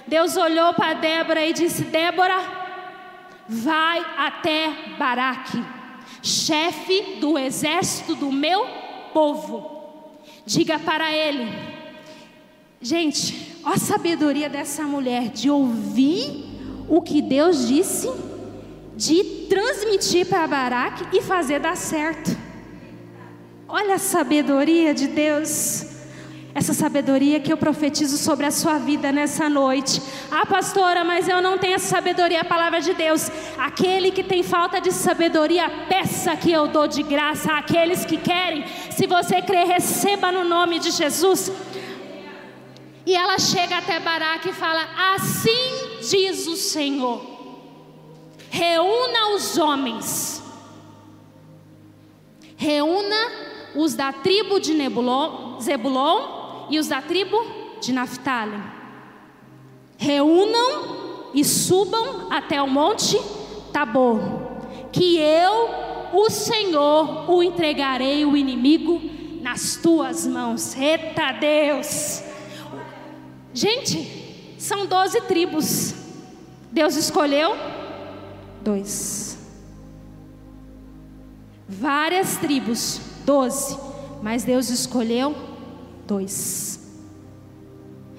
Deus 0.07 0.39
olhou 0.39 0.73
para 0.73 0.95
Débora 0.95 1.45
e 1.45 1.53
disse: 1.53 1.85
Débora, 1.85 2.41
vai 3.47 4.03
até 4.17 4.73
Baraque, 4.99 5.63
chefe 6.23 7.19
do 7.21 7.37
exército 7.39 8.15
do 8.15 8.33
meu 8.33 8.67
povo. 9.13 10.19
Diga 10.47 10.79
para 10.79 11.13
ele. 11.13 11.47
Gente, 12.81 13.54
olha 13.65 13.75
a 13.75 13.79
sabedoria 13.79 14.49
dessa 14.49 14.83
mulher 14.83 15.29
de 15.29 15.51
ouvir 15.51 16.45
o 16.89 17.01
que 17.01 17.23
Deus 17.23 17.67
disse 17.67 18.11
de 18.97 19.47
transmitir 19.49 20.27
para 20.27 20.47
Baraque 20.47 21.17
e 21.17 21.23
fazer 21.23 21.59
dar 21.59 21.77
certo. 21.77 22.37
Olha 23.67 23.95
a 23.95 23.99
sabedoria 23.99 24.95
de 24.95 25.09
Deus. 25.09 25.87
Essa 26.55 26.73
sabedoria 26.73 27.41
que 27.41 27.53
eu 27.53 27.57
profetizo 27.57 28.17
sobre 28.17 28.47
a 28.47 28.51
sua 28.53 28.79
vida 28.79 29.11
nessa 29.11 29.51
noite. 29.51 30.01
Ah, 30.31 30.47
pastora, 30.47 31.03
mas 31.03 31.27
eu 31.27 31.43
não 31.43 31.59
tenho 31.59 31.75
essa 31.75 31.89
sabedoria, 31.89 32.43
a 32.43 32.45
palavra 32.45 32.81
de 32.81 32.95
Deus. 32.95 33.29
Aquele 33.59 34.13
que 34.13 34.23
tem 34.23 34.45
falta 34.45 34.81
de 34.81 34.93
sabedoria, 34.93 35.69
peça 35.89 36.37
que 36.37 36.53
eu 36.53 36.69
dou 36.69 36.87
de 36.87 37.03
graça 37.03 37.53
àqueles 37.55 38.05
que 38.05 38.17
querem. 38.17 38.65
Se 38.91 39.09
você 39.09 39.43
crer, 39.43 39.67
receba 39.67 40.31
no 40.31 40.45
nome 40.45 40.79
de 40.79 40.93
Jesus. 40.93 41.51
E 43.07 43.15
ela 43.15 43.39
chega 43.39 43.79
até 43.79 44.01
Baraque 44.01 44.49
e 44.49 44.53
fala: 44.53 44.89
Assim 45.15 45.99
diz 46.01 46.47
o 46.47 46.57
Senhor, 46.57 47.21
reúna 48.51 49.35
os 49.35 49.59
homens, 49.59 50.43
reúna 52.57 53.17
os 53.75 53.95
da 53.95 54.13
tribo 54.13 54.59
de 54.59 54.73
Zebulon 55.61 56.67
e 56.71 56.79
os 56.79 56.89
da 56.89 57.03
tribo 57.03 57.37
de 57.81 57.93
Naphtali. 57.93 58.63
Reúnam 59.99 61.31
e 61.35 61.45
subam 61.45 62.29
até 62.31 62.63
o 62.63 62.69
monte 62.69 63.19
Tabor, 63.73 64.21
que 64.93 65.19
eu, 65.19 65.69
o 66.13 66.31
Senhor, 66.31 67.31
o 67.31 67.43
entregarei 67.43 68.25
o 68.25 68.37
inimigo 68.37 69.01
nas 69.43 69.77
tuas 69.77 70.27
mãos. 70.27 70.77
Eita 70.77 71.33
Deus! 71.33 72.34
Gente, 73.55 74.57
são 74.59 74.85
doze 74.85 75.21
tribos. 75.23 75.95
Deus 76.73 76.97
escolheu 76.97 77.57
dois. 78.61 79.39
Várias 81.69 82.37
tribos, 82.37 83.01
doze. 83.25 83.79
Mas 84.21 84.43
Deus 84.43 84.71
escolheu 84.71 85.37
dois. 86.05 86.81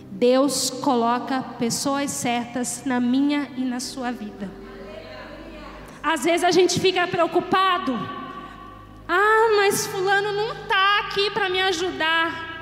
Deus 0.09 0.69
coloca 0.69 1.41
pessoas 1.59 2.11
certas 2.11 2.83
na 2.85 3.01
minha 3.01 3.51
e 3.57 3.65
na 3.65 3.81
sua 3.81 4.11
vida. 4.11 4.49
Às 6.01 6.23
vezes 6.23 6.45
a 6.45 6.51
gente 6.51 6.79
fica 6.79 7.05
preocupado. 7.07 7.93
Ah, 9.05 9.57
mas 9.57 9.85
fulano 9.85 10.31
não 10.31 10.53
está 10.53 10.99
aqui 10.99 11.29
para 11.31 11.49
me 11.49 11.61
ajudar. 11.61 12.54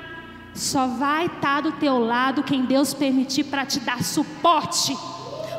Só 0.54 0.86
vai 0.86 1.26
estar 1.26 1.40
tá 1.40 1.60
do 1.60 1.72
teu 1.72 1.98
lado 1.98 2.44
quem 2.44 2.64
Deus 2.64 2.94
permitir 2.94 3.44
para 3.44 3.66
te 3.66 3.80
dar 3.80 4.04
suporte. 4.04 4.96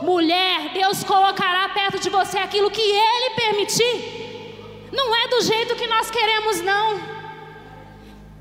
Mulher, 0.02 0.72
Deus 0.74 1.04
colocará 1.04 1.68
perto 1.70 2.00
de 2.00 2.10
você 2.10 2.38
aquilo 2.38 2.72
que 2.72 2.82
Ele 2.82 3.36
permitir. 3.36 4.90
Não 4.94 5.14
é 5.14 5.28
do 5.28 5.42
jeito 5.42 5.75
que 5.75 5.88
nós 5.88 6.10
queremos, 6.10 6.62
não. 6.62 7.00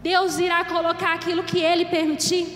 Deus 0.01 0.39
irá 0.39 0.65
colocar 0.65 1.15
aquilo 1.15 1.43
que 1.43 1.59
Ele 1.59 1.87
permitir. 1.87 2.47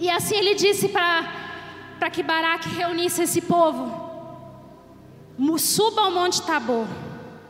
E 0.00 0.10
assim 0.10 0.36
Ele 0.36 0.54
disse 0.56 0.88
para 0.88 2.10
que 2.10 2.22
Baraque 2.22 2.68
reunisse 2.70 3.22
esse 3.22 3.40
povo: 3.40 4.02
Suba 5.56 6.02
ao 6.02 6.10
monte 6.10 6.42
Tabor, 6.42 6.86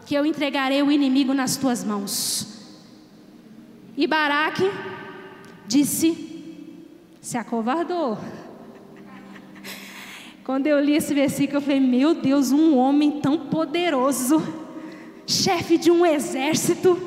que 0.05 0.15
eu 0.15 0.27
entregarei 0.27 0.83
o 0.83 0.93
inimigo 0.93 1.33
nas 1.33 1.57
tuas 1.57 1.83
mãos. 1.83 2.49
E 3.97 4.07
Baraque 4.07 4.71
disse, 5.67 6.35
se 7.21 7.39
acovardou. 7.39 8.19
Quando 10.45 10.67
eu 10.67 10.79
li 10.79 10.95
esse 10.95 11.15
versículo, 11.15 11.57
eu 11.57 11.63
falei: 11.63 11.81
Meu 11.81 12.15
Deus, 12.15 12.53
um 12.53 12.77
homem 12.77 13.13
tão 13.13 13.47
poderoso, 13.47 14.43
chefe 15.27 15.79
de 15.79 15.91
um 15.91 16.05
exército. 16.05 17.01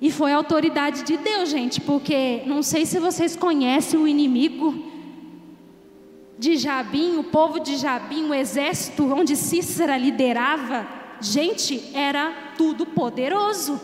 E 0.00 0.10
foi 0.10 0.32
a 0.32 0.36
autoridade 0.36 1.04
de 1.04 1.16
Deus, 1.16 1.48
gente, 1.48 1.80
porque 1.80 2.42
não 2.44 2.60
sei 2.60 2.84
se 2.84 2.98
vocês 2.98 3.36
conhecem 3.36 4.00
o 4.00 4.08
inimigo 4.08 4.90
de 6.36 6.56
Jabim, 6.56 7.18
o 7.18 7.22
povo 7.22 7.60
de 7.60 7.76
Jabim, 7.76 8.28
o 8.28 8.34
exército 8.34 9.04
onde 9.04 9.36
Cícera 9.36 9.96
liderava. 9.96 10.84
Gente, 11.20 11.80
era 11.94 12.54
tudo 12.58 12.84
poderoso. 12.84 13.80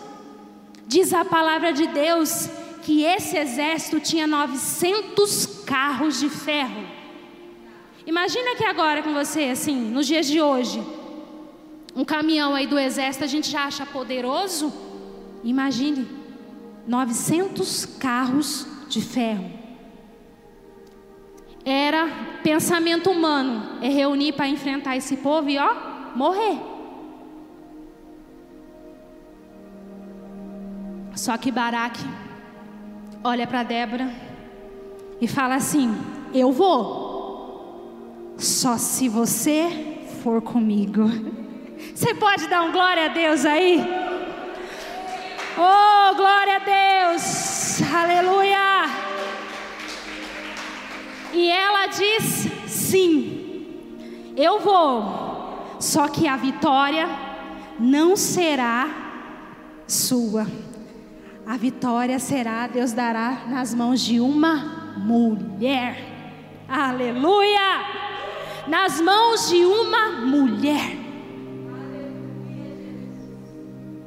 Diz 0.89 1.15
a 1.15 1.25
palavra 1.25 1.73
de 1.73 1.87
Deus 1.87 2.51
que 2.89 3.05
esse 3.05 3.37
exército 3.37 4.01
tinha 4.01 4.27
900 4.27 5.45
carros 5.67 6.19
de 6.19 6.31
ferro. 6.31 6.87
Imagina 8.07 8.57
que 8.57 8.65
agora 8.65 9.03
com 9.03 9.13
você, 9.13 9.51
assim, 9.51 9.77
nos 9.77 10.07
dias 10.07 10.27
de 10.27 10.41
hoje, 10.41 10.83
um 11.95 12.03
caminhão 12.03 12.55
aí 12.55 12.67
do 12.67 12.79
exército 12.79 13.25
a 13.25 13.27
gente 13.27 13.51
já 13.51 13.65
acha 13.65 13.85
poderoso. 13.85 14.73
Imagine, 15.45 16.09
900 16.87 17.85
carros 17.85 18.67
de 18.89 19.03
ferro. 19.03 19.53
Era 21.67 22.09
pensamento 22.43 23.11
humano, 23.11 23.83
é 23.83 23.89
reunir 23.91 24.33
para 24.33 24.49
enfrentar 24.49 24.97
esse 24.97 25.19
povo 25.19 25.51
e 25.51 25.59
ó, 25.59 25.75
morrer. 26.17 26.59
Só 31.15 31.37
que 31.37 31.53
Baraque 31.53 32.28
olha 33.23 33.47
para 33.47 33.63
Débora 33.63 34.11
e 35.21 35.27
fala 35.27 35.57
assim: 35.57 35.97
Eu 36.33 36.53
vou, 36.53 38.35
só 38.39 38.77
se 38.77 39.09
você 39.09 39.99
for 40.23 40.43
comigo. 40.43 41.05
Você 41.95 42.13
pode 42.15 42.49
dar 42.49 42.63
um 42.63 42.73
glória 42.73 43.05
a 43.05 43.09
Deus 43.09 43.45
aí? 43.45 43.81
Oh, 45.57 46.15
glória 46.17 46.57
a 46.57 47.13
Deus! 47.13 47.81
Aleluia! 47.93 48.85
E 51.33 51.49
ela 51.49 51.87
diz: 51.87 52.49
Sim, 52.67 53.67
eu 54.37 54.59
vou, 54.59 55.77
só 55.79 56.09
que 56.09 56.27
a 56.27 56.37
vitória 56.37 57.09
não 57.79 58.17
será 58.17 58.89
sua 59.87 60.47
a 61.49 61.57
vitória 61.57 62.19
será, 62.19 62.67
Deus 62.67 62.93
dará 62.93 63.47
nas 63.49 63.73
mãos 63.73 64.03
de 64.03 64.21
uma 64.21 64.93
mulher. 64.99 65.97
Aleluia! 66.69 67.87
Nas 68.69 69.01
mãos 69.01 69.49
de 69.49 69.65
uma 69.65 70.27
mulher. 70.27 70.95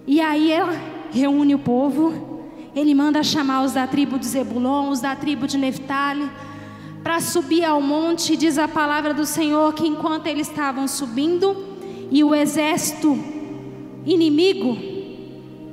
E 0.06 0.22
aí 0.22 0.52
ela 0.52 0.80
reúne 1.12 1.56
o 1.56 1.60
povo, 1.60 2.46
ele 2.76 2.94
manda 2.94 3.24
chamar 3.24 3.64
os 3.64 3.72
da 3.72 3.88
tribo 3.88 4.20
de 4.20 4.28
Zebulon, 4.28 4.92
os 4.92 5.02
da 5.02 5.16
tribo 5.16 5.48
de 5.48 5.58
Neftali, 5.58 6.30
para 7.02 7.20
subir 7.20 7.66
ao 7.66 7.82
monte, 7.82 8.38
diz 8.38 8.60
a 8.60 8.68
palavra 8.68 9.16
do 9.16 9.26
Senhor 9.26 9.74
que 9.74 9.88
enquanto 9.88 10.28
eles 10.28 10.48
estavam 10.48 10.88
subindo, 10.88 11.58
e 12.12 12.24
o 12.24 12.36
exército 12.36 13.18
inimigo 14.06 14.91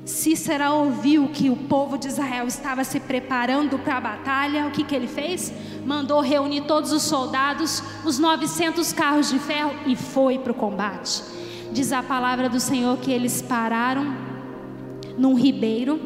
Cícera 0.08 0.72
ouviu 0.72 1.28
que 1.28 1.50
o 1.50 1.56
povo 1.56 1.98
de 1.98 2.08
Israel 2.08 2.46
estava 2.46 2.82
se 2.82 2.98
preparando 2.98 3.78
para 3.78 3.98
a 3.98 4.00
batalha. 4.00 4.66
O 4.66 4.70
que, 4.70 4.82
que 4.82 4.94
ele 4.94 5.06
fez? 5.06 5.52
Mandou 5.84 6.22
reunir 6.22 6.62
todos 6.62 6.92
os 6.92 7.02
soldados, 7.02 7.82
os 8.06 8.18
900 8.18 8.90
carros 8.94 9.28
de 9.28 9.38
ferro 9.38 9.70
e 9.86 9.94
foi 9.94 10.38
para 10.38 10.50
o 10.50 10.54
combate. 10.54 11.22
Diz 11.70 11.92
a 11.92 12.02
palavra 12.02 12.48
do 12.48 12.58
Senhor 12.58 12.96
que 12.96 13.12
eles 13.12 13.42
pararam 13.42 14.16
num 15.18 15.34
ribeiro 15.34 16.00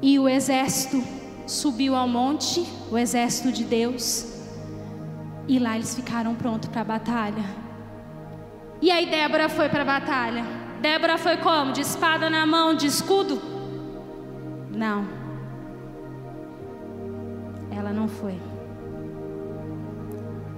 e 0.00 0.18
o 0.18 0.26
exército 0.26 1.04
subiu 1.46 1.94
ao 1.94 2.08
monte, 2.08 2.66
o 2.90 2.96
exército 2.96 3.52
de 3.52 3.64
Deus, 3.64 4.26
e 5.46 5.58
lá 5.58 5.76
eles 5.76 5.94
ficaram 5.94 6.34
prontos 6.34 6.70
para 6.70 6.80
a 6.80 6.84
batalha. 6.84 7.44
E 8.80 8.90
aí 8.90 9.04
Débora 9.10 9.50
foi 9.50 9.68
para 9.68 9.82
a 9.82 10.00
batalha. 10.00 10.59
Débora 10.80 11.18
foi 11.18 11.36
como? 11.36 11.72
De 11.72 11.82
espada 11.82 12.30
na 12.30 12.46
mão, 12.46 12.74
de 12.74 12.86
escudo? 12.86 13.40
Não. 14.70 15.06
Ela 17.70 17.92
não 17.92 18.08
foi. 18.08 18.40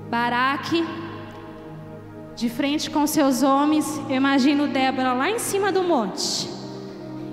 Baraque, 0.08 0.86
de 2.36 2.48
frente 2.48 2.90
com 2.90 3.06
seus 3.06 3.42
homens, 3.42 3.98
eu 4.08 4.16
imagino 4.16 4.68
Débora 4.68 5.12
lá 5.12 5.30
em 5.30 5.38
cima 5.38 5.72
do 5.72 5.82
monte. 5.82 6.48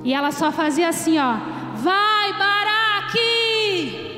E 0.04 0.13
ela 0.13 0.32
só 0.32 0.52
fazia 0.52 0.89
assim, 0.89 1.19
ó. 1.19 1.36
Vai, 1.75 2.34
Baraque! 2.34 4.10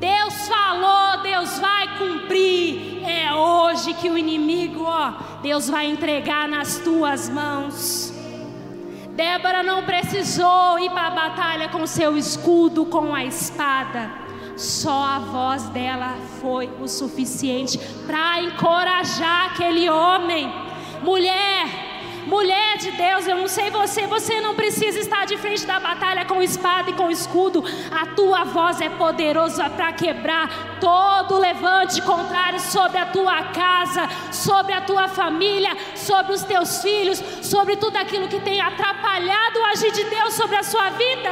Deus 0.00 0.48
falou, 0.48 1.22
Deus 1.22 1.58
vai 1.58 1.98
cumprir. 1.98 3.02
É 3.04 3.34
hoje 3.34 3.94
que 3.94 4.08
o 4.08 4.16
inimigo, 4.16 4.84
ó, 4.84 5.12
Deus 5.46 5.70
vai 5.70 5.86
entregar 5.86 6.48
nas 6.48 6.78
tuas 6.78 7.28
mãos. 7.28 8.12
Débora 9.10 9.62
não 9.62 9.84
precisou 9.84 10.76
ir 10.80 10.90
para 10.90 11.06
a 11.06 11.10
batalha 11.10 11.68
com 11.68 11.86
seu 11.86 12.18
escudo, 12.18 12.84
com 12.86 13.14
a 13.14 13.24
espada. 13.24 14.10
Só 14.56 15.04
a 15.04 15.20
voz 15.20 15.68
dela 15.68 16.16
foi 16.40 16.68
o 16.80 16.88
suficiente 16.88 17.78
para 18.08 18.42
encorajar 18.42 19.52
aquele 19.52 19.88
homem. 19.88 20.52
Mulher, 21.04 21.85
Mulher 22.26 22.76
de 22.78 22.90
Deus, 22.90 23.24
eu 23.28 23.36
não 23.36 23.46
sei 23.46 23.70
você, 23.70 24.04
você 24.08 24.40
não 24.40 24.56
precisa 24.56 24.98
estar 24.98 25.24
de 25.26 25.36
frente 25.36 25.64
da 25.64 25.78
batalha 25.78 26.24
com 26.24 26.42
espada 26.42 26.90
e 26.90 26.92
com 26.92 27.08
escudo. 27.08 27.64
A 27.90 28.06
tua 28.14 28.42
voz 28.42 28.80
é 28.80 28.88
poderosa 28.88 29.70
para 29.70 29.92
quebrar 29.92 30.78
todo 30.80 31.38
levante 31.38 32.02
contrário 32.02 32.58
sobre 32.58 32.98
a 32.98 33.06
tua 33.06 33.44
casa, 33.44 34.08
sobre 34.32 34.72
a 34.72 34.80
tua 34.80 35.06
família, 35.06 35.70
sobre 35.94 36.32
os 36.32 36.42
teus 36.42 36.82
filhos, 36.82 37.22
sobre 37.42 37.76
tudo 37.76 37.96
aquilo 37.96 38.26
que 38.26 38.40
tem 38.40 38.60
atrapalhado 38.60 39.60
o 39.60 39.64
agir 39.66 39.92
de 39.92 40.04
Deus 40.04 40.34
sobre 40.34 40.56
a 40.56 40.64
sua 40.64 40.90
vida. 40.90 41.30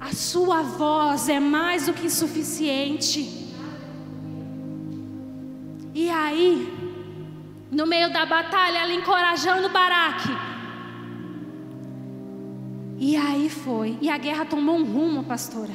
A 0.00 0.12
sua 0.12 0.62
voz 0.62 1.28
é 1.28 1.38
mais 1.38 1.86
do 1.86 1.92
que 1.92 2.10
suficiente. 2.10 3.46
E 5.94 6.10
aí, 6.10 6.75
no 7.76 7.86
meio 7.86 8.10
da 8.10 8.24
batalha, 8.24 8.78
ela 8.78 8.94
encorajando 8.94 9.68
Baraque. 9.68 10.30
E 12.98 13.14
aí 13.14 13.50
foi. 13.50 13.98
E 14.00 14.08
a 14.08 14.16
guerra 14.16 14.46
tomou 14.46 14.78
um 14.78 14.84
rumo, 14.84 15.24
pastora. 15.24 15.74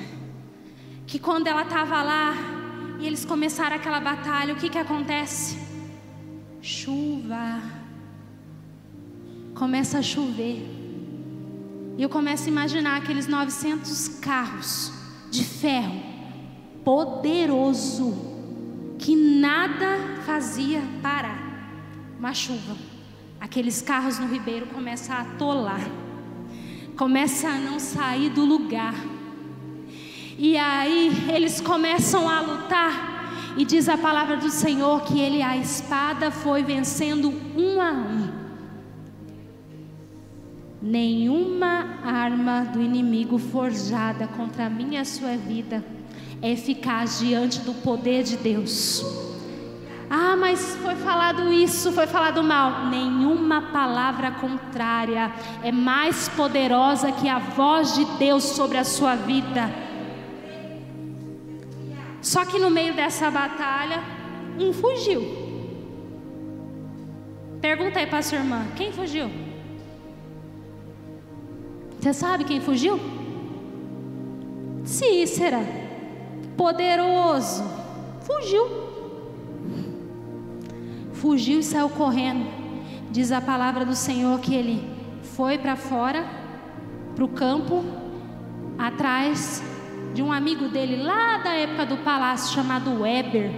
Que 1.06 1.20
quando 1.20 1.46
ela 1.46 1.62
estava 1.62 2.02
lá 2.02 2.34
e 3.00 3.06
eles 3.06 3.24
começaram 3.24 3.76
aquela 3.76 4.00
batalha, 4.00 4.56
o 4.56 4.58
que 4.58 4.68
que 4.68 4.80
acontece? 4.80 5.60
Chuva. 6.60 7.62
Começa 9.54 10.00
a 10.00 10.02
chover. 10.02 10.66
E 12.00 12.02
eu 12.02 12.10
começo 12.10 12.46
a 12.46 12.52
imaginar 12.52 12.98
aqueles 12.98 13.28
900 13.28 14.08
carros 14.20 14.92
de 15.30 15.44
ferro 15.44 16.02
poderoso 16.84 18.12
que 18.98 19.16
nada 19.16 20.00
fazia 20.26 20.82
parar 21.04 21.51
uma 22.22 22.36
chuva. 22.36 22.78
Aqueles 23.40 23.82
carros 23.82 24.20
no 24.20 24.28
ribeiro 24.28 24.68
começam 24.68 25.16
a 25.16 25.22
atolar, 25.22 25.82
começam 26.96 27.50
a 27.50 27.58
não 27.58 27.80
sair 27.80 28.30
do 28.30 28.46
lugar. 28.46 28.94
E 30.38 30.56
aí 30.56 31.12
eles 31.34 31.60
começam 31.60 32.30
a 32.30 32.40
lutar, 32.42 33.56
e 33.58 33.66
diz 33.66 33.90
a 33.90 33.98
palavra 33.98 34.38
do 34.38 34.52
Senhor 34.52 35.02
que 35.02 35.20
ele, 35.20 35.42
a 35.42 35.58
espada, 35.58 36.30
foi 36.30 36.62
vencendo 36.62 37.34
um 37.58 37.82
a 37.82 37.92
um. 37.92 38.30
Nenhuma 40.80 42.02
arma 42.04 42.66
do 42.66 42.84
inimigo 42.84 43.40
forjada 43.40 44.28
contra 44.28 44.68
a 44.68 44.70
minha 44.70 45.00
e 45.00 45.02
a 45.02 45.06
sua 45.06 45.36
vida 45.36 45.84
é 46.40 46.52
eficaz 46.52 47.18
diante 47.18 47.62
do 47.62 47.74
poder 47.74 48.24
de 48.24 48.38
Deus. 48.38 49.04
Ah, 50.14 50.36
mas 50.36 50.76
foi 50.76 50.96
falado 50.96 51.54
isso, 51.54 51.90
foi 51.94 52.06
falado 52.06 52.44
mal. 52.44 52.88
Nenhuma 52.88 53.62
palavra 53.72 54.30
contrária 54.30 55.32
é 55.64 55.72
mais 55.72 56.28
poderosa 56.28 57.14
que 57.14 57.30
a 57.30 57.40
voz 57.40 57.96
de 57.96 58.04
Deus 58.20 58.44
sobre 58.44 58.78
a 58.78 58.84
sua 58.84 59.16
vida. 59.16 59.72
Só 62.22 62.44
que 62.44 62.60
no 62.60 62.70
meio 62.70 62.94
dessa 62.94 63.32
batalha, 63.32 64.04
um 64.60 64.74
fugiu. 64.74 65.22
Pergunta 67.62 68.00
aí 68.00 68.06
para 68.06 68.22
sua 68.22 68.40
irmã: 68.40 68.68
quem 68.76 68.92
fugiu? 68.92 69.32
Você 71.98 72.12
sabe 72.14 72.44
quem 72.44 72.60
fugiu? 72.60 73.00
Cícera 74.84 75.62
poderoso, 76.58 77.64
fugiu. 78.24 78.81
Fugiu 81.22 81.60
e 81.60 81.64
saiu 81.64 81.88
correndo. 81.88 82.48
Diz 83.12 83.32
a 83.32 83.40
palavra 83.40 83.86
do 83.86 83.94
Senhor 83.94 84.40
que 84.40 84.56
ele 84.56 84.84
foi 85.36 85.56
para 85.60 85.76
fora, 85.76 86.26
para 87.14 87.24
o 87.24 87.28
campo, 87.28 87.86
atrás 88.76 89.64
de 90.16 90.24
um 90.24 90.32
amigo 90.32 90.68
dele 90.70 91.04
lá 91.04 91.38
da 91.38 91.54
época 91.54 91.86
do 91.86 91.98
palácio 91.98 92.56
chamado 92.56 93.02
Weber. 93.02 93.52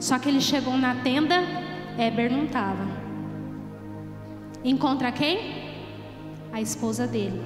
Só 0.00 0.18
que 0.18 0.30
ele 0.30 0.40
chegou 0.40 0.78
na 0.78 0.94
tenda, 0.94 1.42
Weber 1.98 2.32
não 2.32 2.44
estava. 2.46 2.86
Encontra 4.64 5.12
quem? 5.12 5.74
A 6.54 6.60
esposa 6.62 7.06
dele, 7.06 7.38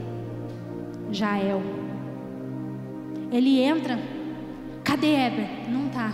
Jael. 1.11 1.63
Ele 3.33 3.61
entra, 3.61 3.99
cadê 4.85 5.17
Eber? 5.17 5.69
Não 5.69 5.89
tá. 5.89 6.13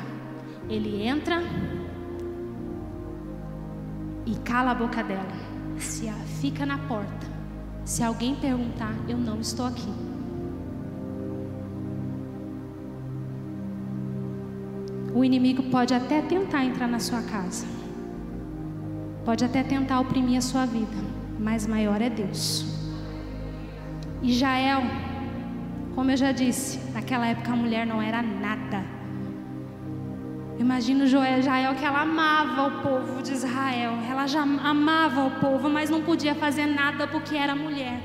Ele 0.70 1.06
entra 1.06 1.42
e 4.32 4.36
cala 4.40 4.70
a 4.70 4.74
boca 4.74 5.02
dela. 5.04 5.28
Se 5.78 6.10
fica 6.40 6.64
na 6.64 6.78
porta. 6.78 7.26
Se 7.84 8.02
alguém 8.02 8.34
perguntar, 8.34 8.94
eu 9.08 9.18
não 9.18 9.40
estou 9.40 9.66
aqui. 9.66 9.92
O 15.14 15.22
inimigo 15.22 15.64
pode 15.64 15.92
até 15.92 16.22
tentar 16.22 16.64
entrar 16.64 16.88
na 16.88 16.98
sua 16.98 17.20
casa. 17.22 17.66
Pode 19.24 19.44
até 19.44 19.62
tentar 19.62 20.00
oprimir 20.00 20.38
a 20.38 20.40
sua 20.40 20.64
vida, 20.66 20.96
mas 21.38 21.66
maior 21.66 22.00
é 22.00 22.08
Deus. 22.08 22.64
E 24.22 24.32
Jael 24.32 24.82
como 25.94 26.10
eu 26.10 26.16
já 26.16 26.32
disse, 26.32 26.78
naquela 26.92 27.26
época 27.26 27.52
a 27.52 27.56
mulher 27.56 27.86
não 27.86 28.00
era 28.00 28.22
nada. 28.22 28.82
Imagina 30.58 31.06
Jael 31.06 31.74
que 31.74 31.84
ela 31.84 32.02
amava 32.02 32.68
o 32.68 32.82
povo 32.82 33.22
de 33.22 33.32
Israel. 33.32 33.92
Ela 34.08 34.26
já 34.26 34.42
amava 34.42 35.24
o 35.24 35.30
povo, 35.32 35.68
mas 35.68 35.90
não 35.90 36.02
podia 36.02 36.34
fazer 36.34 36.66
nada 36.66 37.06
porque 37.06 37.36
era 37.36 37.54
mulher. 37.54 38.00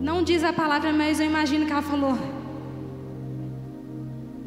Não 0.00 0.22
diz 0.22 0.44
a 0.44 0.52
palavra, 0.52 0.92
mas 0.92 1.20
eu 1.20 1.26
imagino 1.26 1.66
que 1.66 1.72
ela 1.72 1.82
falou: 1.82 2.18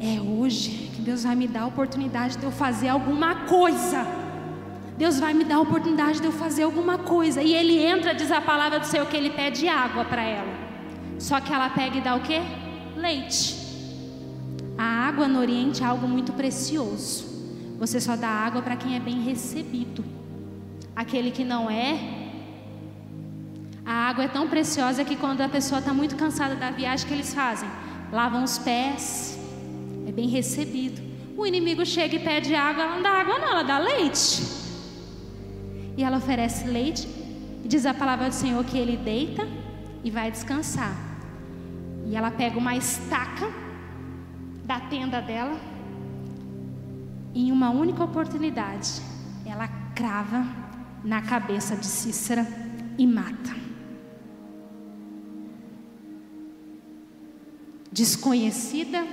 É 0.00 0.20
hoje 0.20 0.90
que 0.94 1.02
Deus 1.02 1.24
vai 1.24 1.34
me 1.34 1.46
dar 1.46 1.62
a 1.62 1.66
oportunidade 1.66 2.36
de 2.36 2.44
eu 2.44 2.50
fazer 2.50 2.88
alguma 2.88 3.34
coisa. 3.46 4.06
Deus 4.96 5.18
vai 5.18 5.32
me 5.32 5.44
dar 5.44 5.56
a 5.56 5.60
oportunidade 5.60 6.20
de 6.20 6.26
eu 6.26 6.32
fazer 6.32 6.64
alguma 6.64 6.98
coisa. 6.98 7.42
E 7.42 7.54
ele 7.54 7.82
entra, 7.82 8.14
diz 8.14 8.30
a 8.30 8.40
palavra 8.40 8.78
do 8.78 8.86
Senhor, 8.86 9.06
que 9.06 9.16
ele 9.16 9.30
pede 9.30 9.66
água 9.66 10.04
para 10.04 10.22
ela. 10.22 10.52
Só 11.18 11.40
que 11.40 11.52
ela 11.52 11.70
pega 11.70 11.96
e 11.96 12.00
dá 12.00 12.14
o 12.16 12.20
quê? 12.20 12.40
Leite. 12.96 13.59
A 14.82 15.08
água 15.08 15.28
no 15.28 15.38
Oriente 15.40 15.82
é 15.82 15.86
algo 15.86 16.08
muito 16.08 16.32
precioso. 16.32 17.26
Você 17.78 18.00
só 18.00 18.16
dá 18.16 18.28
água 18.28 18.62
para 18.62 18.76
quem 18.76 18.96
é 18.96 18.98
bem 18.98 19.20
recebido. 19.20 20.02
Aquele 20.96 21.30
que 21.30 21.44
não 21.44 21.70
é, 21.70 21.98
a 23.84 23.92
água 24.08 24.24
é 24.24 24.28
tão 24.28 24.48
preciosa 24.48 25.04
que 25.04 25.16
quando 25.16 25.42
a 25.42 25.50
pessoa 25.50 25.80
está 25.80 25.92
muito 25.92 26.16
cansada 26.16 26.54
da 26.54 26.70
viagem, 26.70 27.06
que 27.06 27.12
eles 27.12 27.34
fazem? 27.34 27.68
Lavam 28.10 28.42
os 28.42 28.56
pés, 28.56 29.38
é 30.08 30.12
bem 30.12 30.28
recebido. 30.28 30.98
O 31.36 31.46
inimigo 31.46 31.84
chega 31.84 32.16
e 32.16 32.18
pede 32.18 32.54
água, 32.54 32.84
ela 32.84 32.94
não 32.94 33.02
dá 33.02 33.10
água, 33.10 33.38
não, 33.38 33.50
ela 33.50 33.62
dá 33.62 33.76
leite. 33.76 34.42
E 35.94 36.02
ela 36.02 36.16
oferece 36.16 36.66
leite, 36.66 37.06
e 37.62 37.68
diz 37.68 37.84
a 37.84 37.92
palavra 37.92 38.30
do 38.30 38.34
Senhor 38.34 38.64
que 38.64 38.78
ele 38.78 38.96
deita 38.96 39.46
e 40.02 40.10
vai 40.10 40.30
descansar. 40.30 40.96
E 42.06 42.16
ela 42.16 42.30
pega 42.30 42.58
uma 42.58 42.74
estaca 42.74 43.69
da 44.70 44.78
tenda 44.78 45.20
dela. 45.20 45.58
Em 47.34 47.50
uma 47.50 47.70
única 47.70 48.04
oportunidade, 48.04 49.02
ela 49.44 49.66
crava 49.96 50.46
na 51.02 51.20
cabeça 51.20 51.74
de 51.74 51.86
Cícera 51.86 52.46
e 52.96 53.04
mata. 53.04 53.52
Desconhecida, 57.90 59.04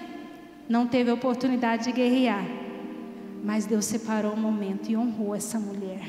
não 0.70 0.86
teve 0.86 1.10
oportunidade 1.10 1.86
de 1.86 1.92
guerrear, 1.92 2.46
mas 3.44 3.66
Deus 3.66 3.86
separou 3.86 4.34
o 4.34 4.38
momento 4.38 4.92
e 4.92 4.96
honrou 4.96 5.34
essa 5.34 5.60
mulher. 5.60 6.08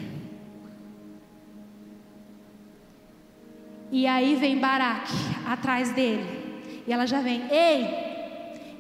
E 3.91 4.07
aí 4.07 4.37
vem 4.37 4.59
Baraque 4.59 5.15
atrás 5.47 5.91
dele. 5.93 6.83
E 6.87 6.93
ela 6.93 7.07
já 7.07 7.23
vem: 7.23 7.51
Ei, 7.51 8.08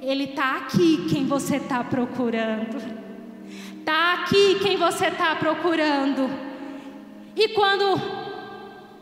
ele 0.01 0.25
está 0.25 0.57
aqui 0.57 1.07
quem 1.09 1.27
você 1.27 1.57
está 1.57 1.83
procurando. 1.83 2.77
Está 3.79 4.15
aqui 4.15 4.59
quem 4.61 4.77
você 4.77 5.07
está 5.07 5.35
procurando. 5.37 6.29
E 7.35 7.49
quando 7.49 8.01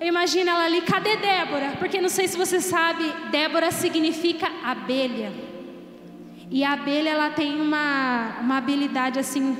eu 0.00 0.06
imagino 0.06 0.50
ela 0.50 0.64
ali, 0.64 0.82
cadê 0.82 1.16
Débora? 1.16 1.76
Porque 1.78 2.00
não 2.00 2.08
sei 2.08 2.28
se 2.28 2.36
você 2.36 2.60
sabe, 2.60 3.04
Débora 3.30 3.70
significa 3.70 4.50
abelha. 4.62 5.32
E 6.50 6.62
a 6.62 6.72
abelha 6.72 7.10
ela 7.10 7.30
tem 7.30 7.60
uma, 7.60 8.38
uma 8.40 8.58
habilidade 8.58 9.18
assim 9.18 9.56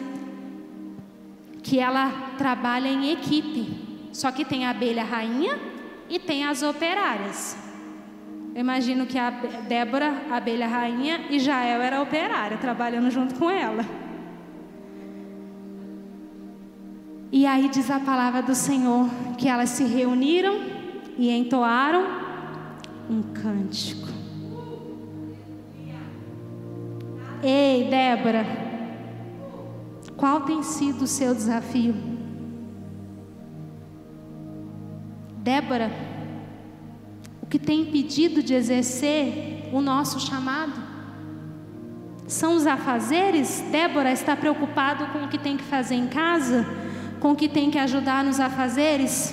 que 1.63 1.81
ela 1.81 2.35
trabalha 2.39 2.89
em 2.89 3.11
equipe. 3.11 4.09
Só 4.13 4.31
que 4.31 4.45
tem 4.45 4.67
a 4.67 4.71
abelha 4.71 5.03
rainha 5.03 5.59
e 6.09 6.19
tem 6.19 6.45
as 6.45 6.63
operárias. 6.63 7.66
Eu 8.57 8.61
imagino 8.61 9.05
que 9.05 9.19
a 9.19 9.29
Débora, 9.69 10.15
a 10.31 10.39
abelha 10.39 10.67
rainha, 10.67 11.27
e 11.29 11.39
Jael 11.39 11.83
era 11.83 12.01
operária, 12.01 12.57
trabalhando 12.57 13.11
junto 13.11 13.35
com 13.35 13.51
ela. 13.51 13.85
E 17.31 17.45
aí 17.45 17.69
diz 17.69 17.91
a 17.91 18.01
palavra 18.01 18.41
do 18.41 18.55
Senhor 18.55 19.11
que 19.37 19.47
elas 19.47 19.69
se 19.69 19.85
reuniram 19.85 20.59
e 21.19 21.31
entoaram 21.31 22.03
um 23.11 23.21
cântico. 23.21 24.09
Ei, 27.43 27.91
Débora, 27.91 28.47
qual 30.17 30.41
tem 30.41 30.63
sido 30.63 31.03
o 31.03 31.07
seu 31.07 31.35
desafio? 31.35 31.95
Débora, 35.43 36.16
o 37.47 37.49
que 37.49 37.61
tem 37.61 37.83
impedido 37.83 38.43
de 38.43 38.55
exercer 38.55 39.71
o 39.73 39.81
nosso 39.81 40.19
chamado? 40.19 40.73
São 42.27 42.57
os 42.57 42.67
afazeres? 42.67 43.65
Débora 43.71 44.11
está 44.11 44.35
preocupado 44.35 45.07
com 45.13 45.25
o 45.25 45.29
que 45.29 45.39
tem 45.39 45.57
que 45.57 45.63
fazer 45.63 45.95
em 45.95 46.09
casa? 46.09 46.67
Com 47.21 47.31
o 47.31 47.37
que 47.37 47.49
tem 47.49 47.71
que 47.71 47.79
ajudar 47.79 48.25
nos 48.25 48.41
afazeres? 48.41 49.33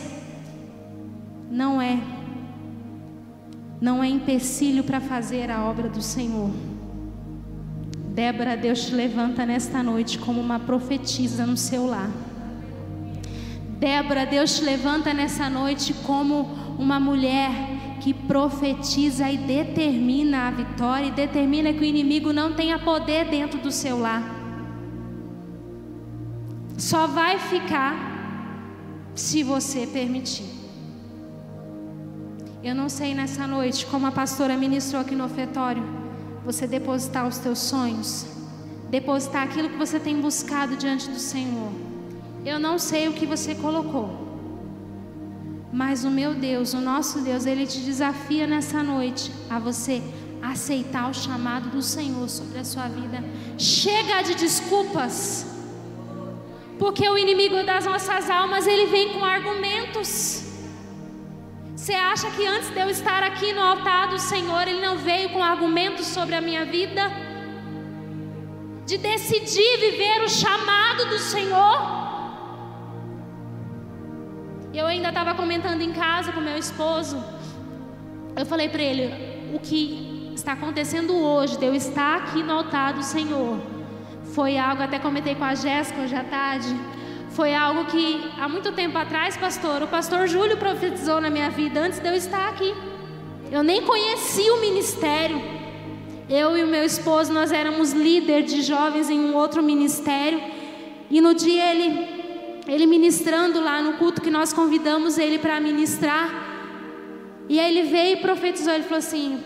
Não 1.50 1.82
é. 1.82 2.00
Não 3.82 4.04
é 4.04 4.08
empecilho 4.10 4.84
para 4.84 5.02
fazer 5.02 5.50
a 5.50 5.64
obra 5.64 5.90
do 5.90 6.02
Senhor. 6.02 6.52
Débora, 8.14 8.56
Deus 8.56 8.86
te 8.86 8.94
levanta 8.94 9.44
nesta 9.44 9.82
noite 9.82 10.20
como 10.20 10.40
uma 10.40 10.60
profetisa 10.60 11.48
no 11.48 11.58
seu 11.58 11.88
lar. 11.88 12.12
Débora, 13.80 14.24
Deus 14.24 14.60
te 14.60 14.64
levanta 14.64 15.16
nessa 15.16 15.50
noite 15.50 15.96
como 16.06 16.44
uma 16.78 17.00
mulher 17.00 17.73
que 18.04 18.14
profetiza 18.14 19.32
e 19.32 19.38
determina 19.38 20.50
a 20.50 20.52
vitória 20.52 21.06
e 21.06 21.12
determina 21.12 21.72
que 21.72 21.80
o 21.80 21.86
inimigo 21.86 22.34
não 22.34 22.54
tenha 22.54 22.78
poder 22.78 23.30
dentro 23.30 23.58
do 23.62 23.72
seu 23.72 23.98
lar. 23.98 24.22
Só 26.78 27.08
vai 27.08 27.40
ficar 27.40 27.96
se 29.16 29.42
você 29.42 29.88
permitir. 29.88 30.50
Eu 32.62 32.76
não 32.76 32.90
sei 32.90 33.16
nessa 33.16 33.48
noite, 33.48 33.86
como 33.86 34.06
a 34.06 34.12
pastora 34.12 34.58
ministrou 34.58 35.02
aqui 35.02 35.16
no 35.16 35.24
ofertório, 35.24 35.84
você 36.44 36.68
depositar 36.68 37.26
os 37.26 37.38
teus 37.38 37.60
sonhos, 37.60 38.26
depositar 38.90 39.44
aquilo 39.44 39.70
que 39.70 39.78
você 39.78 39.98
tem 39.98 40.20
buscado 40.20 40.76
diante 40.76 41.10
do 41.10 41.20
Senhor. 41.20 41.72
Eu 42.46 42.60
não 42.60 42.78
sei 42.78 43.08
o 43.08 43.14
que 43.14 43.26
você 43.26 43.56
colocou, 43.56 44.23
mas 45.74 46.06
o 46.06 46.12
meu 46.12 46.36
Deus, 46.36 46.76
o 46.76 46.80
nosso 46.80 47.20
Deus, 47.22 47.48
ele 47.48 47.66
te 47.66 47.80
desafia 47.80 48.46
nessa 48.46 48.84
noite 48.84 49.32
a 49.50 49.58
você 49.58 50.04
aceitar 50.40 51.10
o 51.10 51.14
chamado 51.16 51.70
do 51.72 51.82
Senhor 51.82 52.30
sobre 52.30 52.60
a 52.60 52.64
sua 52.64 52.88
vida. 52.88 53.24
Chega 53.58 54.22
de 54.22 54.36
desculpas, 54.36 55.48
porque 56.78 57.10
o 57.10 57.18
inimigo 57.18 57.64
das 57.64 57.86
nossas 57.86 58.30
almas 58.30 58.68
ele 58.68 58.86
vem 58.86 59.14
com 59.14 59.26
argumentos. 59.26 60.44
Você 61.76 61.96
acha 61.96 62.30
que 62.30 62.46
antes 62.46 62.70
de 62.70 62.80
eu 62.80 62.90
estar 62.90 63.24
aqui 63.24 63.52
no 63.52 63.62
altar 63.62 64.10
do 64.10 64.20
Senhor, 64.20 64.68
ele 64.68 64.80
não 64.80 65.00
veio 65.00 65.30
com 65.30 65.42
argumentos 65.44 66.06
sobre 66.06 66.36
a 66.36 66.42
minha 66.42 66.66
vida? 66.66 67.12
De 68.86 69.00
decidir 69.00 69.80
viver 69.80 70.22
o 70.24 70.30
chamado 70.30 71.10
do 71.10 71.18
Senhor? 71.18 72.03
Eu 74.74 74.88
ainda 74.88 75.10
estava 75.10 75.36
comentando 75.36 75.82
em 75.82 75.94
casa 75.94 76.32
com 76.32 76.42
meu 76.42 76.58
esposo. 76.58 77.24
Eu 78.36 78.44
falei 78.44 78.70
para 78.70 78.82
ele: 78.82 79.06
o 79.54 79.60
que 79.60 80.32
está 80.34 80.54
acontecendo 80.54 81.16
hoje, 81.16 81.60
de 81.60 81.66
eu 81.66 81.76
estar 81.76 82.18
aqui 82.18 82.42
no 82.42 82.54
altar 82.54 82.94
do 82.94 83.04
Senhor, 83.04 83.60
foi 84.34 84.58
algo, 84.58 84.82
até 84.82 84.98
comentei 84.98 85.36
com 85.36 85.44
a 85.44 85.54
Jéssica 85.54 86.02
hoje 86.02 86.16
à 86.16 86.24
tarde. 86.24 86.76
Foi 87.30 87.54
algo 87.54 87.86
que 87.86 88.32
há 88.40 88.50
muito 88.50 88.72
tempo 88.72 88.98
atrás, 88.98 89.38
pastor, 89.38 89.84
o 89.84 89.88
pastor 89.88 90.28
Júlio 90.28 90.58
profetizou 90.58 91.22
na 91.22 91.30
minha 91.30 91.52
vida 91.52 91.80
antes 91.80 92.00
de 92.00 92.08
eu 92.08 92.16
estar 92.16 92.50
aqui. 92.50 92.74
Eu 93.52 93.62
nem 93.62 93.84
conhecia 93.84 94.56
o 94.56 94.60
ministério. 94.60 95.40
Eu 96.28 96.58
e 96.58 96.64
o 96.64 96.68
meu 96.68 96.84
esposo, 96.84 97.32
nós 97.32 97.52
éramos 97.52 97.92
líder 97.92 98.42
de 98.42 98.64
jovens 98.64 99.08
em 99.08 99.20
um 99.20 99.36
outro 99.36 99.62
ministério. 99.62 100.42
E 101.12 101.22
no 101.22 101.36
dia 101.36 101.72
ele 101.72 102.23
ele 102.68 102.86
ministrando 102.86 103.62
lá 103.62 103.82
no 103.82 103.94
culto 103.94 104.22
que 104.22 104.30
nós 104.30 104.54
convidamos 104.54 105.18
ele 105.18 105.38
para 105.38 105.60
ministrar. 105.60 106.30
E 107.50 107.60
aí 107.60 107.78
ele 107.78 107.90
veio 107.90 108.18
e 108.18 108.22
profetizou, 108.22 108.74
ele 108.74 108.84
falou 108.84 109.00
assim: 109.00 109.44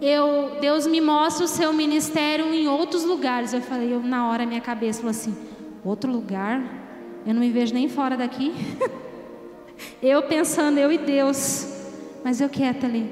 eu, 0.00 0.58
Deus 0.60 0.86
me 0.86 1.00
mostra 1.00 1.44
o 1.44 1.48
seu 1.48 1.72
ministério 1.72 2.52
em 2.52 2.68
outros 2.68 3.04
lugares. 3.04 3.52
Eu 3.52 3.60
falei, 3.60 3.92
eu 3.92 4.00
na 4.00 4.28
hora 4.28 4.46
minha 4.46 4.60
cabeça 4.60 5.00
falou 5.00 5.10
assim: 5.10 5.36
outro 5.84 6.10
lugar? 6.10 6.62
Eu 7.26 7.34
não 7.34 7.40
me 7.40 7.50
vejo 7.50 7.74
nem 7.74 7.88
fora 7.88 8.16
daqui. 8.16 8.54
eu 10.00 10.22
pensando, 10.22 10.78
eu 10.78 10.92
e 10.92 10.98
Deus. 10.98 11.74
Mas 12.22 12.40
eu 12.40 12.48
quieta 12.48 12.86
ali. 12.86 13.10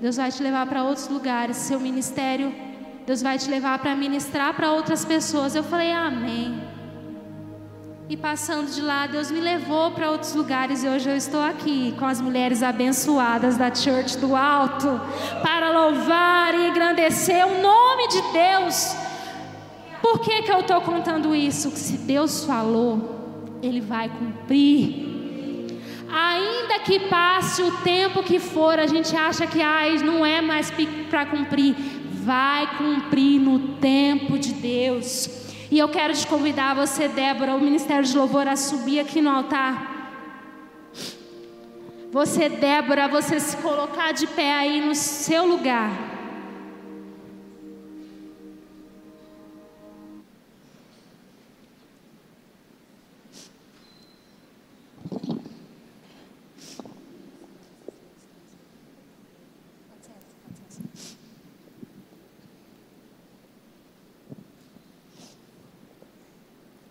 Deus 0.00 0.16
vai 0.16 0.30
te 0.30 0.42
levar 0.42 0.66
para 0.66 0.82
outros 0.82 1.08
lugares. 1.08 1.58
Seu 1.58 1.78
ministério, 1.78 2.54
Deus 3.06 3.20
vai 3.20 3.36
te 3.38 3.50
levar 3.50 3.78
para 3.80 3.94
ministrar 3.94 4.54
para 4.54 4.72
outras 4.72 5.04
pessoas. 5.04 5.54
Eu 5.54 5.62
falei, 5.62 5.92
Amém. 5.92 6.79
E 8.10 8.16
passando 8.16 8.68
de 8.68 8.82
lá, 8.82 9.06
Deus 9.06 9.30
me 9.30 9.38
levou 9.38 9.92
para 9.92 10.10
outros 10.10 10.34
lugares 10.34 10.82
e 10.82 10.88
hoje 10.88 11.08
eu 11.08 11.16
estou 11.16 11.40
aqui 11.40 11.94
com 11.96 12.04
as 12.04 12.20
mulheres 12.20 12.60
abençoadas 12.60 13.56
da 13.56 13.72
Church 13.72 14.18
do 14.18 14.34
Alto 14.34 15.00
para 15.40 15.70
louvar 15.70 16.52
e 16.52 16.70
engrandecer 16.70 17.46
o 17.46 17.62
nome 17.62 18.08
de 18.08 18.20
Deus. 18.32 18.96
Por 20.02 20.18
que, 20.18 20.42
que 20.42 20.50
eu 20.50 20.58
estou 20.58 20.80
contando 20.80 21.36
isso? 21.36 21.70
Se 21.70 21.98
Deus 21.98 22.44
falou, 22.44 23.56
Ele 23.62 23.80
vai 23.80 24.08
cumprir. 24.08 25.06
Ainda 26.12 26.80
que 26.80 26.98
passe 27.08 27.62
o 27.62 27.70
tempo 27.84 28.24
que 28.24 28.40
for, 28.40 28.76
a 28.76 28.88
gente 28.88 29.14
acha 29.14 29.46
que 29.46 29.62
ai, 29.62 29.98
não 29.98 30.26
é 30.26 30.40
mais 30.40 30.72
para 31.08 31.26
cumprir. 31.26 31.76
Vai 32.24 32.76
cumprir 32.76 33.40
no 33.40 33.76
tempo 33.76 34.36
de 34.36 34.52
Deus. 34.54 35.39
E 35.70 35.78
eu 35.78 35.88
quero 35.88 36.12
te 36.12 36.26
convidar, 36.26 36.74
você, 36.74 37.06
Débora, 37.06 37.54
o 37.54 37.60
Ministério 37.60 38.04
de 38.04 38.16
Louvor, 38.16 38.48
a 38.48 38.56
subir 38.56 38.98
aqui 38.98 39.20
no 39.20 39.30
altar. 39.30 40.00
Você, 42.10 42.48
Débora, 42.48 43.06
você 43.06 43.38
se 43.38 43.56
colocar 43.58 44.10
de 44.10 44.26
pé 44.26 44.52
aí 44.52 44.80
no 44.80 44.96
seu 44.96 45.46
lugar. 45.46 46.09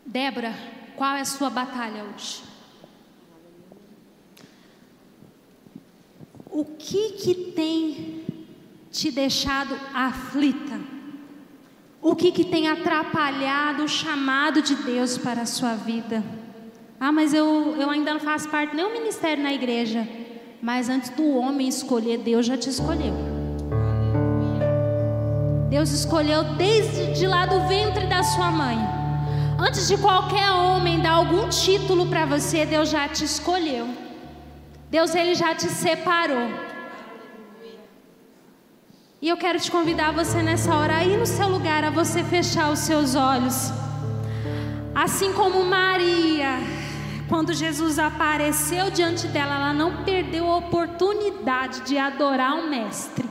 Débora, 0.09 0.55
qual 0.95 1.15
é 1.15 1.21
a 1.21 1.25
sua 1.25 1.51
batalha 1.51 2.03
hoje? 2.03 2.41
O 6.49 6.65
que 6.65 7.11
que 7.11 7.35
tem 7.55 8.25
te 8.91 9.11
deixado 9.11 9.79
aflita? 9.93 10.79
O 12.01 12.15
que 12.15 12.31
que 12.31 12.43
tem 12.43 12.67
atrapalhado 12.67 13.83
o 13.83 13.87
chamado 13.87 14.63
de 14.63 14.73
Deus 14.77 15.15
para 15.15 15.43
a 15.43 15.45
sua 15.45 15.75
vida? 15.75 16.23
Ah, 16.99 17.11
mas 17.11 17.31
eu, 17.31 17.75
eu 17.77 17.87
ainda 17.91 18.11
não 18.11 18.19
faço 18.19 18.49
parte 18.49 18.75
nem 18.75 18.83
do 18.83 18.91
ministério 18.91 19.43
na 19.43 19.53
igreja. 19.53 20.07
Mas 20.59 20.89
antes 20.89 21.11
do 21.11 21.37
homem 21.37 21.67
escolher, 21.67 22.17
Deus 22.17 22.47
já 22.47 22.57
te 22.57 22.67
escolheu. 22.67 23.13
Deus 25.69 25.91
escolheu 25.91 26.55
desde 26.55 27.13
de 27.13 27.27
lá 27.27 27.45
do 27.45 27.67
ventre 27.67 28.07
da 28.07 28.23
sua 28.23 28.49
mãe. 28.49 28.98
Antes 29.61 29.89
de 29.89 29.97
qualquer 29.97 30.49
homem 30.51 31.01
dar 31.01 31.15
algum 31.15 31.49
título 31.49 32.07
para 32.07 32.25
você, 32.25 32.65
Deus 32.65 32.89
já 32.89 33.09
te 33.09 33.25
escolheu. 33.25 33.89
Deus 34.89 35.13
ele 35.13 35.35
já 35.35 35.53
te 35.53 35.67
separou. 35.69 36.49
E 39.21 39.27
eu 39.27 39.35
quero 39.35 39.59
te 39.59 39.69
convidar 39.69 40.13
você 40.13 40.41
nessa 40.41 40.73
hora 40.73 40.95
aí 40.95 41.17
no 41.17 41.25
seu 41.25 41.49
lugar 41.49 41.83
a 41.83 41.89
você 41.89 42.23
fechar 42.23 42.71
os 42.71 42.79
seus 42.79 43.15
olhos. 43.15 43.73
Assim 44.95 45.33
como 45.33 45.65
Maria, 45.65 46.51
quando 47.27 47.53
Jesus 47.53 47.99
apareceu 47.99 48.89
diante 48.89 49.27
dela, 49.27 49.55
ela 49.55 49.73
não 49.73 50.05
perdeu 50.05 50.49
a 50.49 50.55
oportunidade 50.55 51.81
de 51.81 51.97
adorar 51.97 52.55
o 52.55 52.69
mestre. 52.69 53.27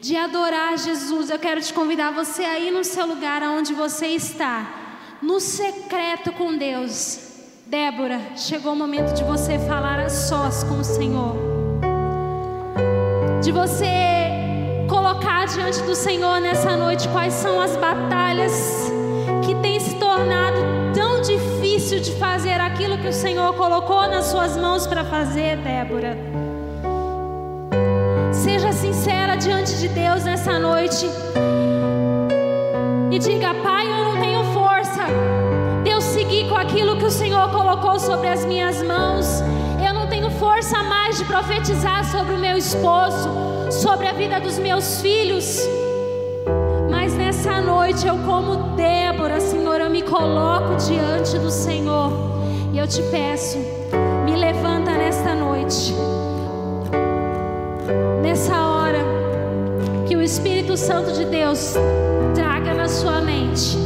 De 0.00 0.16
adorar 0.16 0.78
Jesus. 0.78 1.30
Eu 1.30 1.38
quero 1.40 1.60
te 1.60 1.74
convidar 1.74 2.12
você 2.12 2.44
aí 2.44 2.70
no 2.70 2.84
seu 2.84 3.06
lugar 3.06 3.42
onde 3.42 3.74
você 3.74 4.06
está 4.06 4.81
no 5.22 5.38
secreto 5.38 6.32
com 6.32 6.56
Deus. 6.56 7.30
Débora, 7.66 8.20
chegou 8.36 8.72
o 8.72 8.76
momento 8.76 9.14
de 9.14 9.22
você 9.22 9.58
falar 9.60 10.00
a 10.00 10.10
sós 10.10 10.64
com 10.64 10.80
o 10.80 10.84
Senhor. 10.84 11.36
De 13.40 13.52
você 13.52 13.86
colocar 14.88 15.46
diante 15.46 15.80
do 15.82 15.94
Senhor 15.94 16.40
nessa 16.40 16.76
noite 16.76 17.08
quais 17.08 17.32
são 17.34 17.60
as 17.60 17.76
batalhas 17.76 18.90
que 19.46 19.54
têm 19.56 19.78
se 19.78 19.94
tornado 19.94 20.58
tão 20.92 21.22
difícil 21.22 22.00
de 22.00 22.12
fazer 22.16 22.60
aquilo 22.60 22.98
que 22.98 23.08
o 23.08 23.12
Senhor 23.12 23.54
colocou 23.54 24.08
nas 24.08 24.26
suas 24.26 24.56
mãos 24.56 24.86
para 24.86 25.04
fazer, 25.04 25.56
Débora. 25.58 26.18
Seja 28.32 28.72
sincera 28.72 29.36
diante 29.36 29.78
de 29.78 29.88
Deus 29.88 30.24
nessa 30.24 30.58
noite 30.58 31.06
e 33.10 33.18
diga: 33.18 33.54
Pai, 33.54 33.86
eu 33.86 34.04
não 34.04 34.20
tenho 34.20 34.31
Senhor 37.12 37.50
colocou 37.50 38.00
sobre 38.00 38.26
as 38.26 38.42
minhas 38.44 38.82
mãos. 38.82 39.42
Eu 39.86 39.92
não 39.92 40.06
tenho 40.06 40.30
força 40.30 40.82
mais 40.82 41.18
de 41.18 41.24
profetizar 41.26 42.10
sobre 42.10 42.34
o 42.34 42.38
meu 42.38 42.56
esposo, 42.56 43.28
sobre 43.70 44.06
a 44.06 44.12
vida 44.12 44.40
dos 44.40 44.58
meus 44.58 45.02
filhos. 45.02 45.60
Mas 46.90 47.14
nessa 47.14 47.60
noite 47.60 48.06
eu, 48.06 48.16
como 48.18 48.74
Débora, 48.76 49.40
Senhor, 49.40 49.78
eu 49.78 49.90
me 49.90 50.00
coloco 50.00 50.74
diante 50.76 51.38
do 51.38 51.50
Senhor 51.50 52.10
e 52.72 52.78
eu 52.78 52.88
te 52.88 53.02
peço, 53.02 53.58
me 54.24 54.34
levanta 54.34 54.92
nesta 54.92 55.34
noite, 55.34 55.94
nessa 58.22 58.56
hora, 58.56 59.00
que 60.08 60.16
o 60.16 60.22
Espírito 60.22 60.78
Santo 60.78 61.12
de 61.12 61.26
Deus 61.26 61.74
traga 62.34 62.72
na 62.72 62.88
sua 62.88 63.20
mente 63.20 63.76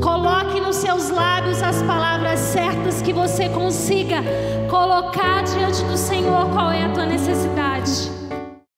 Coloque 0.00 0.58
nos 0.60 0.76
seus 0.76 1.10
lábios 1.10 1.62
as 1.62 1.82
palavras 1.82 2.19
certas 2.52 3.00
que 3.00 3.12
você 3.12 3.48
consiga 3.48 4.24
colocar 4.68 5.42
diante 5.44 5.84
do 5.84 5.96
Senhor 5.96 6.50
qual 6.50 6.72
é 6.72 6.82
a 6.82 6.88
tua 6.88 7.06
necessidade. 7.06 8.19